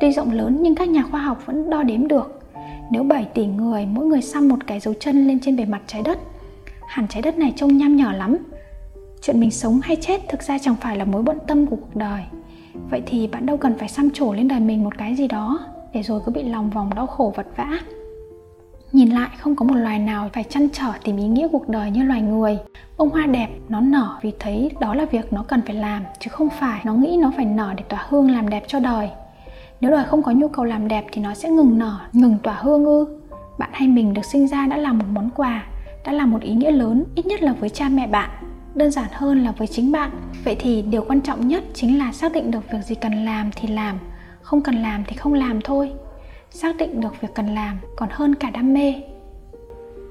tuy 0.00 0.12
rộng 0.12 0.32
lớn 0.32 0.58
nhưng 0.60 0.74
các 0.74 0.88
nhà 0.88 1.02
khoa 1.02 1.20
học 1.20 1.46
vẫn 1.46 1.70
đo 1.70 1.82
đếm 1.82 2.08
được. 2.08 2.40
Nếu 2.90 3.02
7 3.02 3.24
tỷ 3.24 3.46
người, 3.46 3.86
mỗi 3.86 4.06
người 4.06 4.22
xăm 4.22 4.48
một 4.48 4.56
cái 4.66 4.80
dấu 4.80 4.94
chân 5.00 5.28
lên 5.28 5.40
trên 5.40 5.56
bề 5.56 5.64
mặt 5.64 5.82
trái 5.86 6.02
đất, 6.02 6.18
hẳn 6.88 7.08
trái 7.08 7.22
đất 7.22 7.38
này 7.38 7.52
trông 7.56 7.76
nham 7.76 7.96
nhỏ 7.96 8.12
lắm. 8.12 8.36
Chuyện 9.22 9.40
mình 9.40 9.50
sống 9.50 9.80
hay 9.82 9.96
chết 9.96 10.20
thực 10.28 10.42
ra 10.42 10.58
chẳng 10.58 10.76
phải 10.80 10.96
là 10.96 11.04
mối 11.04 11.22
bận 11.22 11.38
tâm 11.46 11.66
của 11.66 11.76
cuộc 11.76 11.96
đời. 11.96 12.22
Vậy 12.90 13.02
thì 13.06 13.26
bạn 13.26 13.46
đâu 13.46 13.56
cần 13.56 13.78
phải 13.78 13.88
xăm 13.88 14.10
trổ 14.10 14.32
lên 14.32 14.48
đời 14.48 14.60
mình 14.60 14.84
một 14.84 14.98
cái 14.98 15.14
gì 15.14 15.28
đó 15.28 15.58
để 15.92 16.02
rồi 16.02 16.20
cứ 16.26 16.32
bị 16.32 16.42
lòng 16.42 16.70
vòng 16.70 16.94
đau 16.94 17.06
khổ 17.06 17.32
vật 17.36 17.46
vã 17.56 17.78
nhìn 18.92 19.10
lại, 19.10 19.28
không 19.38 19.56
có 19.56 19.64
một 19.64 19.74
loài 19.74 19.98
nào 19.98 20.30
phải 20.32 20.44
chăn 20.44 20.68
trở 20.72 20.92
tìm 21.04 21.16
ý 21.16 21.24
nghĩa 21.24 21.48
cuộc 21.52 21.68
đời 21.68 21.90
như 21.90 22.02
loài 22.02 22.22
người. 22.22 22.58
Bông 22.98 23.10
hoa 23.10 23.26
đẹp, 23.26 23.48
nó 23.68 23.80
nở 23.80 24.18
vì 24.22 24.32
thấy 24.38 24.70
đó 24.80 24.94
là 24.94 25.04
việc 25.04 25.32
nó 25.32 25.42
cần 25.42 25.62
phải 25.66 25.74
làm, 25.74 26.02
chứ 26.18 26.30
không 26.30 26.48
phải 26.50 26.80
nó 26.84 26.94
nghĩ 26.94 27.18
nó 27.20 27.32
phải 27.36 27.44
nở 27.44 27.74
để 27.76 27.84
tỏa 27.88 28.06
hương 28.08 28.30
làm 28.30 28.48
đẹp 28.48 28.64
cho 28.66 28.80
đời. 28.80 29.10
Nếu 29.80 29.90
đời 29.90 30.04
không 30.04 30.22
có 30.22 30.32
nhu 30.32 30.48
cầu 30.48 30.64
làm 30.64 30.88
đẹp 30.88 31.04
thì 31.12 31.22
nó 31.22 31.34
sẽ 31.34 31.50
ngừng 31.50 31.78
nở, 31.78 31.98
ngừng 32.12 32.38
tỏa 32.42 32.54
hương 32.54 32.84
ư? 32.84 33.18
Bạn 33.58 33.70
hay 33.72 33.88
mình 33.88 34.14
được 34.14 34.24
sinh 34.24 34.48
ra 34.48 34.66
đã 34.66 34.76
là 34.76 34.92
một 34.92 35.04
món 35.12 35.30
quà, 35.36 35.64
đã 36.04 36.12
là 36.12 36.26
một 36.26 36.42
ý 36.42 36.54
nghĩa 36.54 36.70
lớn, 36.70 37.04
ít 37.14 37.26
nhất 37.26 37.42
là 37.42 37.52
với 37.52 37.68
cha 37.68 37.88
mẹ 37.88 38.06
bạn, 38.06 38.30
đơn 38.74 38.90
giản 38.90 39.08
hơn 39.12 39.44
là 39.44 39.52
với 39.52 39.66
chính 39.66 39.92
bạn. 39.92 40.10
Vậy 40.44 40.56
thì 40.58 40.82
điều 40.82 41.04
quan 41.08 41.20
trọng 41.20 41.48
nhất 41.48 41.64
chính 41.74 41.98
là 41.98 42.12
xác 42.12 42.32
định 42.32 42.50
được 42.50 42.70
việc 42.72 42.82
gì 42.84 42.94
cần 42.94 43.24
làm 43.24 43.50
thì 43.56 43.68
làm, 43.68 43.98
không 44.42 44.62
cần 44.62 44.82
làm 44.82 45.04
thì 45.06 45.16
không 45.16 45.34
làm 45.34 45.60
thôi 45.60 45.92
xác 46.50 46.76
định 46.76 47.00
được 47.00 47.20
việc 47.20 47.28
cần 47.34 47.46
làm, 47.54 47.78
còn 47.96 48.08
hơn 48.12 48.34
cả 48.34 48.50
đam 48.50 48.74
mê. 48.74 48.94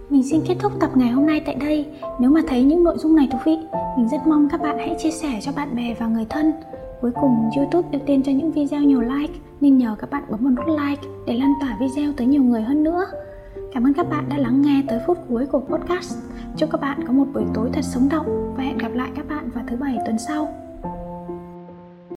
Mình 0.10 0.23
xin 0.23 0.41
kết 0.47 0.56
thúc 0.60 0.71
tập 0.80 0.89
ngày 0.95 1.10
hôm 1.10 1.26
nay 1.26 1.41
tại 1.45 1.56
đây. 1.56 1.86
Nếu 2.19 2.32
mà 2.32 2.41
thấy 2.47 2.63
những 2.63 2.84
nội 2.84 2.97
dung 2.97 3.15
này 3.15 3.28
thú 3.32 3.38
vị, 3.45 3.58
mình 3.97 4.10
rất 4.10 4.28
mong 4.28 4.50
các 4.50 4.62
bạn 4.62 4.78
hãy 4.78 4.95
chia 5.00 5.12
sẻ 5.12 5.39
cho 5.41 5.52
bạn 5.56 5.76
bè 5.76 5.95
và 6.00 6.08
người 6.08 6.26
thân. 6.30 6.52
Cuối 7.02 7.12
cùng, 7.21 7.50
youtube 7.58 7.88
ưu 7.91 8.02
tiên 8.06 8.23
cho 8.23 8.32
những 8.32 8.52
video 8.52 8.82
nhiều 8.82 9.02
like, 9.02 9.34
nên 9.62 9.78
nhờ 9.78 9.95
các 10.00 10.10
bạn 10.10 10.23
bấm 10.30 10.43
vào 10.43 10.52
nút 10.52 10.65
like 10.67 11.02
để 11.28 11.34
lan 11.34 11.54
tỏa 11.62 11.78
video 11.80 12.13
tới 12.17 12.28
nhiều 12.28 12.43
người 12.43 12.62
hơn 12.62 12.84
nữa. 12.84 13.06
Cảm 13.73 13.84
ơn 13.84 13.93
các 13.93 14.10
bạn 14.10 14.30
đã 14.30 14.38
lắng 14.38 14.62
nghe 14.62 14.84
tới 14.88 15.00
phút 15.08 15.17
cuối 15.30 15.45
của 15.45 15.60
podcast. 15.60 16.17
Chúc 16.58 16.69
các 16.71 16.82
bạn 16.82 17.00
có 17.08 17.13
một 17.13 17.26
buổi 17.34 17.43
tối 17.54 17.69
thật 17.73 17.84
sống 17.84 18.10
động 18.10 18.54
và 18.58 18.63
hẹn 18.63 18.78
gặp 18.78 18.91
lại 18.93 19.10
các 19.15 19.30
bạn 19.30 19.50
vào 19.50 19.63
thứ 19.67 19.76
bảy 19.76 19.97
tuần 20.06 20.17
sau. 20.17 20.67